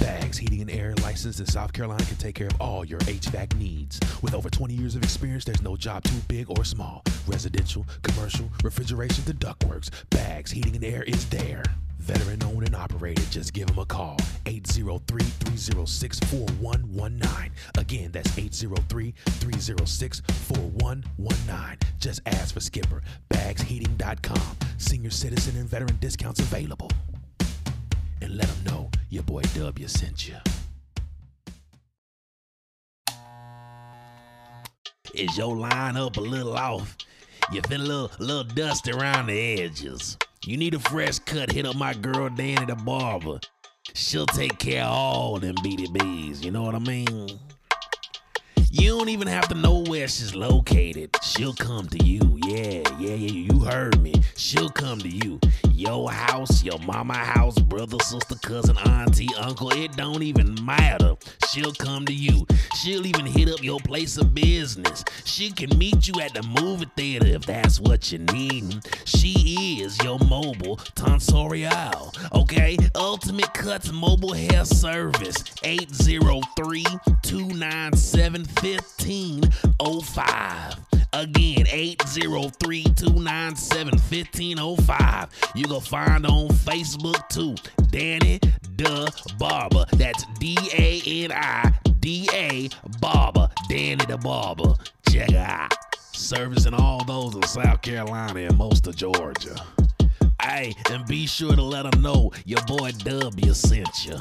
Bags 0.01 0.39
Heating 0.39 0.61
and 0.61 0.71
Air 0.71 0.95
licensed 1.03 1.39
in 1.39 1.45
South 1.45 1.73
Carolina 1.73 2.03
can 2.05 2.15
take 2.17 2.33
care 2.33 2.47
of 2.47 2.59
all 2.59 2.83
your 2.83 2.99
HVAC 3.01 3.55
needs. 3.55 3.99
With 4.23 4.33
over 4.33 4.49
20 4.49 4.73
years 4.73 4.95
of 4.95 5.03
experience, 5.03 5.45
there's 5.45 5.61
no 5.61 5.77
job 5.77 6.03
too 6.03 6.17
big 6.27 6.49
or 6.49 6.63
small. 6.65 7.03
Residential, 7.27 7.85
commercial, 8.01 8.49
refrigeration 8.63 9.23
to 9.25 9.33
ductworks, 9.33 9.91
Bags 10.09 10.49
Heating 10.49 10.75
and 10.75 10.83
Air 10.83 11.03
is 11.03 11.29
there. 11.29 11.63
Veteran 11.99 12.41
owned 12.43 12.65
and 12.65 12.75
operated, 12.75 13.29
just 13.29 13.53
give 13.53 13.67
them 13.67 13.77
a 13.77 13.85
call. 13.85 14.17
803 14.47 15.21
306 15.21 16.19
4119. 16.19 17.51
Again, 17.77 18.11
that's 18.11 18.35
803 18.35 19.13
306 19.27 20.21
4119. 20.25 21.77
Just 21.99 22.21
ask 22.25 22.55
for 22.55 22.59
Skipper. 22.59 23.03
BagsHeating.com. 23.29 24.57
Senior 24.79 25.11
citizen 25.11 25.57
and 25.57 25.69
veteran 25.69 25.97
discounts 25.97 26.39
available 26.39 26.89
and 28.31 28.39
let 28.39 28.47
them 28.47 28.73
know 28.73 28.89
your 29.09 29.23
boy 29.23 29.41
W 29.55 29.87
sent 29.87 30.27
you. 30.27 30.35
Is 35.13 35.37
your 35.37 35.55
line 35.55 35.97
up 35.97 36.15
a 36.15 36.21
little 36.21 36.55
off? 36.55 36.95
You 37.51 37.61
feel 37.63 37.81
a 37.81 37.83
little, 37.83 38.11
little 38.19 38.43
dusty 38.43 38.91
around 38.91 39.27
the 39.27 39.61
edges. 39.61 40.17
You 40.45 40.55
need 40.55 40.73
a 40.73 40.79
fresh 40.79 41.19
cut, 41.19 41.51
hit 41.51 41.65
up 41.65 41.75
my 41.75 41.93
girl 41.93 42.29
Danny 42.29 42.65
the 42.65 42.75
barber. 42.75 43.39
She'll 43.93 44.25
take 44.25 44.57
care 44.57 44.83
of 44.83 44.93
all 44.93 45.39
them 45.39 45.55
BDBs, 45.55 46.43
you 46.43 46.51
know 46.51 46.63
what 46.63 46.75
I 46.75 46.79
mean? 46.79 47.27
You 48.71 48.97
don't 48.97 49.09
even 49.09 49.27
have 49.27 49.49
to 49.49 49.55
know 49.55 49.83
where 49.87 50.07
she's 50.07 50.33
located. 50.33 51.17
She'll 51.21 51.53
come 51.53 51.87
to 51.87 52.05
you. 52.05 52.39
Yeah, 52.47 52.83
yeah, 52.99 53.15
yeah. 53.15 53.53
You 53.53 53.59
heard 53.59 54.01
me. 54.01 54.13
She'll 54.37 54.69
come 54.69 54.99
to 54.99 55.09
you. 55.09 55.41
Your 55.81 56.11
house, 56.11 56.63
your 56.63 56.77
mama 56.77 57.15
house, 57.15 57.57
brother, 57.57 57.97
sister, 58.03 58.35
cousin, 58.35 58.77
auntie, 58.77 59.29
uncle. 59.39 59.71
It 59.71 59.97
don't 59.97 60.21
even 60.21 60.63
matter. 60.63 61.15
She'll 61.49 61.73
come 61.73 62.05
to 62.05 62.13
you. 62.13 62.45
She'll 62.75 63.07
even 63.07 63.25
hit 63.25 63.49
up 63.49 63.63
your 63.63 63.79
place 63.79 64.17
of 64.17 64.35
business. 64.35 65.03
She 65.25 65.49
can 65.49 65.75
meet 65.79 66.07
you 66.07 66.21
at 66.21 66.35
the 66.35 66.43
movie 66.43 66.85
theater 66.95 67.25
if 67.25 67.47
that's 67.47 67.79
what 67.79 68.11
you 68.11 68.19
need. 68.19 68.85
She 69.05 69.79
is 69.81 69.97
your 70.03 70.19
mobile 70.19 70.77
tonsorial. 70.77 72.15
Okay? 72.31 72.77
Ultimate 72.93 73.51
Cuts 73.55 73.91
Mobile 73.91 74.33
Hair 74.33 74.65
Service. 74.65 75.43
803 75.63 76.83
297 77.23 78.41
1505. 78.41 80.90
Again, 81.13 81.65
803 81.69 82.83
297 82.83 83.91
1505. 83.91 85.29
You 85.55 85.65
can 85.65 85.81
find 85.81 86.25
on 86.25 86.47
Facebook 86.49 87.27
too. 87.27 87.53
Danny 87.89 88.39
the 88.77 89.11
Barber. 89.37 89.85
That's 89.97 90.25
D 90.39 90.57
A 90.77 91.01
N 91.25 91.33
I 91.33 91.73
D 91.99 92.29
A 92.33 92.69
Barber. 93.01 93.49
Danny 93.67 94.05
the 94.05 94.17
Barber. 94.17 94.73
Check 95.09 95.33
out. 95.33 95.73
Servicing 96.13 96.73
all 96.73 97.03
those 97.03 97.35
in 97.35 97.43
South 97.43 97.81
Carolina 97.81 98.39
and 98.39 98.57
most 98.57 98.87
of 98.87 98.95
Georgia. 98.95 99.55
Hey, 100.41 100.73
and 100.89 101.05
be 101.07 101.27
sure 101.27 101.55
to 101.55 101.61
let 101.61 101.91
them 101.91 102.01
know 102.01 102.31
your 102.45 102.63
boy 102.65 102.91
W 103.03 103.53
sent 103.53 104.05
you. 104.05 104.15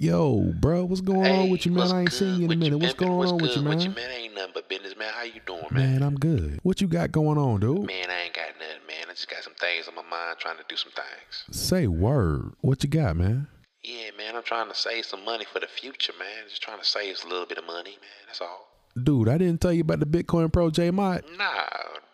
Yo, 0.00 0.54
bro, 0.58 0.82
what's 0.86 1.02
going 1.02 1.24
Hey, 1.24 1.42
on 1.42 1.50
with 1.50 1.66
you, 1.66 1.72
man? 1.72 1.92
I 1.92 2.00
ain't 2.00 2.12
seen 2.14 2.38
you 2.38 2.46
in 2.46 2.52
a 2.52 2.56
minute. 2.56 2.78
What's 2.78 2.94
going 2.94 3.28
on 3.28 3.36
with 3.38 3.54
you, 3.54 3.62
with 3.62 3.76
man? 3.76 3.80
you, 3.80 3.90
man? 3.90 4.10
Ain't 4.10 4.34
nothing 4.34 4.52
but 4.54 4.66
business, 4.66 4.96
man. 4.96 5.12
How 5.12 5.24
you 5.24 5.42
doing, 5.44 5.66
man? 5.70 5.92
Man, 5.92 6.02
I'm 6.02 6.14
good. 6.14 6.58
What 6.62 6.80
you 6.80 6.88
got 6.88 7.12
going 7.12 7.36
on, 7.36 7.60
dude? 7.60 7.86
Man, 7.86 8.08
I 8.08 8.22
ain't 8.22 8.32
got 8.32 8.46
nothing, 8.58 8.86
man. 8.88 9.10
I 9.10 9.12
just 9.12 9.28
got 9.28 9.44
some 9.44 9.52
things 9.60 9.88
on 9.88 9.94
my 9.94 10.00
mind, 10.00 10.38
trying 10.38 10.56
to 10.56 10.64
do 10.70 10.76
some 10.76 10.90
things. 10.92 11.44
Say 11.54 11.86
word. 11.86 12.54
What 12.62 12.82
you 12.82 12.88
got, 12.88 13.14
man? 13.14 13.48
Yeah, 13.82 14.12
man, 14.16 14.36
I'm 14.36 14.42
trying 14.42 14.70
to 14.70 14.74
save 14.74 15.04
some 15.04 15.22
money 15.22 15.44
for 15.44 15.60
the 15.60 15.66
future, 15.66 16.14
man. 16.18 16.48
Just 16.48 16.62
trying 16.62 16.78
to 16.78 16.84
save 16.86 17.18
a 17.22 17.28
little 17.28 17.44
bit 17.44 17.58
of 17.58 17.66
money, 17.66 17.90
man. 17.90 18.24
That's 18.26 18.40
all. 18.40 18.68
Dude, 19.02 19.28
I 19.28 19.36
didn't 19.36 19.60
tell 19.60 19.74
you 19.74 19.82
about 19.82 20.00
the 20.00 20.06
Bitcoin 20.06 20.50
Pro 20.50 20.70
J 20.70 20.90
Mod. 20.90 21.24
Nah, 21.36 21.44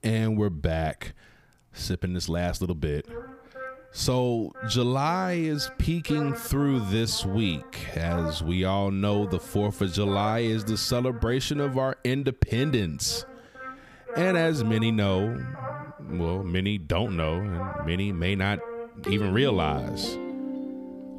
And 0.03 0.35
we're 0.35 0.49
back, 0.49 1.13
sipping 1.73 2.13
this 2.13 2.27
last 2.27 2.59
little 2.59 2.75
bit. 2.75 3.07
So, 3.91 4.53
July 4.67 5.33
is 5.33 5.69
peaking 5.77 6.33
through 6.33 6.79
this 6.85 7.23
week. 7.23 7.95
As 7.95 8.41
we 8.41 8.63
all 8.63 8.89
know, 8.89 9.27
the 9.27 9.37
4th 9.37 9.81
of 9.81 9.93
July 9.93 10.39
is 10.39 10.65
the 10.65 10.77
celebration 10.77 11.59
of 11.59 11.77
our 11.77 11.97
independence. 12.03 13.25
And 14.15 14.37
as 14.37 14.63
many 14.63 14.91
know, 14.91 15.45
well, 16.09 16.41
many 16.41 16.79
don't 16.79 17.15
know, 17.15 17.35
and 17.35 17.85
many 17.85 18.11
may 18.11 18.33
not 18.33 18.59
even 19.07 19.33
realize. 19.33 20.15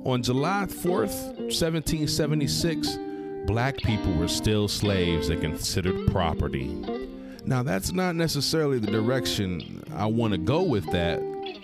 On 0.04 0.20
July 0.22 0.66
4th, 0.66 1.36
1776, 1.38 2.98
black 3.46 3.76
people 3.76 4.12
were 4.14 4.26
still 4.26 4.66
slaves 4.66 5.28
and 5.28 5.40
considered 5.40 6.10
property. 6.10 7.11
Now, 7.44 7.62
that's 7.62 7.92
not 7.92 8.14
necessarily 8.14 8.78
the 8.78 8.90
direction 8.90 9.82
I 9.94 10.06
want 10.06 10.32
to 10.32 10.38
go 10.38 10.62
with 10.62 10.90
that. 10.92 11.20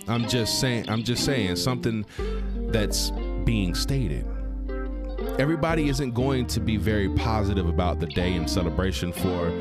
I'm 0.09 0.27
just 0.27 0.61
saying 0.61 0.89
I'm 0.89 1.05
just 1.05 1.25
saying 1.25 1.57
something 1.57 2.05
that's 2.73 3.11
being 3.45 3.75
stated. 3.75 4.27
Everybody 5.39 5.89
isn't 5.89 6.13
going 6.13 6.47
to 6.49 6.61
be 6.61 6.77
very 6.77 7.09
positive 7.11 7.69
about 7.69 8.01
the 8.01 8.07
day 8.07 8.35
and 8.35 8.51
celebration 8.51 9.13
for 9.13 9.53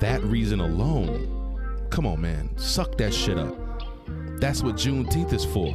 that 0.00 0.22
reason 0.22 0.60
alone. 0.60 1.88
Come 1.90 2.06
on, 2.06 2.20
man. 2.20 2.56
Suck 2.56 2.96
that 2.98 3.12
shit 3.12 3.38
up. 3.38 3.56
That's 4.38 4.62
what 4.62 4.76
Juneteenth 4.76 5.32
is 5.32 5.44
for. 5.44 5.74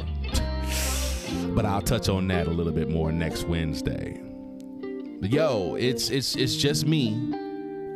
but 1.53 1.65
I'll 1.65 1.81
touch 1.81 2.07
on 2.07 2.27
that 2.29 2.47
a 2.47 2.51
little 2.51 2.71
bit 2.71 2.89
more 2.89 3.11
next 3.11 3.43
Wednesday. 3.43 4.21
Yo, 5.21 5.75
it's 5.75 6.09
it's 6.09 6.35
it's 6.35 6.55
just 6.55 6.87
me 6.87 7.33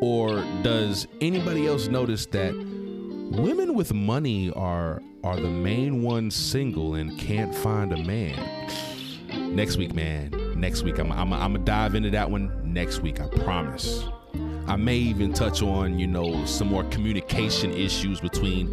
or 0.02 0.44
does 0.62 1.08
anybody 1.22 1.68
else 1.68 1.88
notice 1.88 2.26
that 2.28 2.54
women 3.32 3.74
with 3.74 3.94
money 3.94 4.52
are 4.52 5.02
are 5.24 5.38
the 5.38 5.50
main 5.50 6.04
ones 6.04 6.36
single 6.36 6.96
and 6.96 7.18
can't 7.18 7.54
find 7.56 7.94
a 7.94 7.98
man? 7.98 8.38
Next 9.56 9.78
week, 9.78 9.94
man. 9.94 10.32
Next 10.56 10.84
week, 10.84 11.00
I'm 11.00 11.12
I'm 11.12 11.34
I'm 11.34 11.54
gonna 11.54 11.60
dive 11.60 11.96
into 11.96 12.10
that 12.12 12.30
one 12.30 12.52
next 12.64 13.00
week. 13.00 13.22
I 13.22 13.28
promise. 13.28 14.06
I 14.68 14.76
may 14.76 14.98
even 14.98 15.34
touch 15.34 15.62
on 15.62 16.00
you 16.00 16.08
know 16.08 16.46
some 16.46 16.68
more 16.68 16.84
communication 16.86 17.72
issues 17.72 18.20
between 18.20 18.70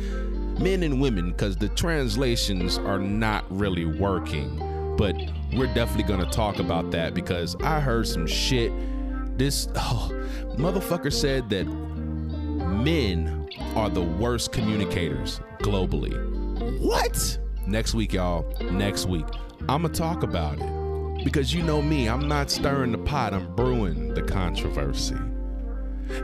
men 0.59 0.83
and 0.83 1.01
women 1.01 1.33
because 1.33 1.57
the 1.57 1.69
translations 1.71 2.79
are 2.79 2.99
not 2.99 3.45
really 3.51 3.85
working. 3.85 4.59
But 4.97 5.17
we're 5.55 5.73
definitely 5.75 6.05
gonna 6.05 6.31
talk 6.31 6.59
about 6.59 6.91
that 6.93 7.15
because 7.15 7.57
I 7.63 7.81
heard 7.81 8.07
some 8.07 8.27
shit. 8.27 8.73
This 9.43 9.67
oh, 9.75 10.09
motherfucker 10.57 11.13
said 11.13 11.51
that 11.51 11.65
men 11.65 13.49
are 13.75 13.91
the 13.91 14.01
worst 14.01 14.53
communicators 14.53 15.41
globally. 15.59 16.13
What? 16.79 17.41
Next 17.67 17.93
week, 17.93 18.13
y'all. 18.13 18.47
Next 18.71 19.07
week. 19.07 19.27
I'm 19.69 19.83
going 19.83 19.93
to 19.93 19.99
talk 19.99 20.23
about 20.23 20.59
it. 20.61 21.25
Because 21.25 21.53
you 21.53 21.65
know 21.65 21.83
me, 21.83 22.09
I'm 22.09 22.29
not 22.29 22.53
stirring 22.53 22.93
the 22.93 22.99
pot, 22.99 23.35
I'm 23.35 23.53
brewing 23.57 24.15
the 24.15 24.23
controversy. 24.23 25.17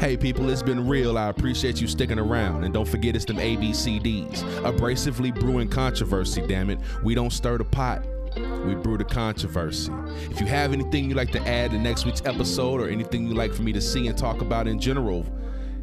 Hey 0.01 0.17
people, 0.17 0.49
it's 0.49 0.63
been 0.63 0.87
real. 0.87 1.19
I 1.19 1.29
appreciate 1.29 1.81
you 1.81 1.89
sticking 1.89 2.21
around. 2.21 2.63
And 2.63 2.73
don't 2.73 2.87
forget 2.87 3.17
it's 3.17 3.25
them 3.25 3.39
ABCDs. 3.39 4.45
Abrasively 4.63 5.35
brewing 5.35 5.69
controversy, 5.69 6.47
damn 6.47 6.71
it. 6.71 6.79
We 7.03 7.17
don't 7.17 7.33
stir 7.33 7.59
the 7.59 7.65
pot. 7.65 8.05
We 8.67 8.75
brew 8.75 8.99
the 8.99 9.05
controversy. 9.05 9.93
If 10.31 10.41
you 10.41 10.47
have 10.47 10.73
anything 10.73 11.09
you'd 11.09 11.17
like 11.17 11.33
to 11.33 11.49
add 11.49 11.71
to 11.73 11.79
next 11.79 12.05
week's 12.05 12.25
episode 12.25 12.81
or 12.81 12.89
anything 12.89 13.27
you'd 13.27 13.37
like 13.37 13.53
for 13.53 13.63
me 13.63 13.73
to 13.73 13.81
see 13.81 14.07
and 14.09 14.17
talk 14.17 14.41
about 14.41 14.67
in 14.67 14.79
general, 14.81 15.27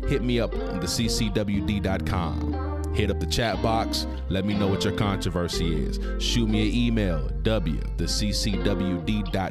hit 0.07 0.23
me 0.23 0.39
up 0.39 0.53
on 0.53 0.79
the 0.79 0.87
ccwd.com. 0.87 2.75
Hit 2.95 3.11
up 3.11 3.19
the 3.19 3.25
chat 3.25 3.61
box. 3.61 4.07
Let 4.29 4.45
me 4.45 4.53
know 4.53 4.67
what 4.67 4.85
your 4.85 4.93
controversy 4.93 5.75
is. 5.75 5.99
Shoot 6.23 6.47
me 6.47 6.69
an 6.69 6.73
email, 6.73 7.27
w 7.43 7.81
the 7.97 8.05
ccwd.com. 8.05 9.41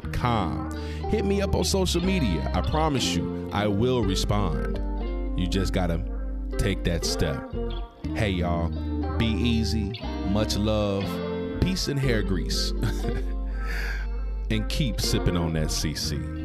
Hit 1.09 1.25
me 1.25 1.41
up 1.43 1.53
on 1.53 1.63
social 1.63 2.03
media. 2.03 2.51
I 2.55 2.61
promise 2.61 3.15
you, 3.15 3.47
I 3.53 3.67
will 3.67 4.03
respond. 4.03 4.79
You 5.39 5.45
just 5.47 5.73
gotta 5.73 6.03
take 6.57 6.83
that 6.85 7.05
step. 7.05 7.53
Hey 8.15 8.31
y'all, 8.31 8.69
be 9.17 9.27
easy, 9.27 10.01
much 10.29 10.57
love, 10.57 11.03
peace 11.61 11.87
and 11.87 11.99
hair 11.99 12.21
grease. 12.21 12.71
and 14.49 14.67
keep 14.69 15.01
sipping 15.01 15.37
on 15.37 15.53
that 15.53 15.67
CC. 15.67 16.44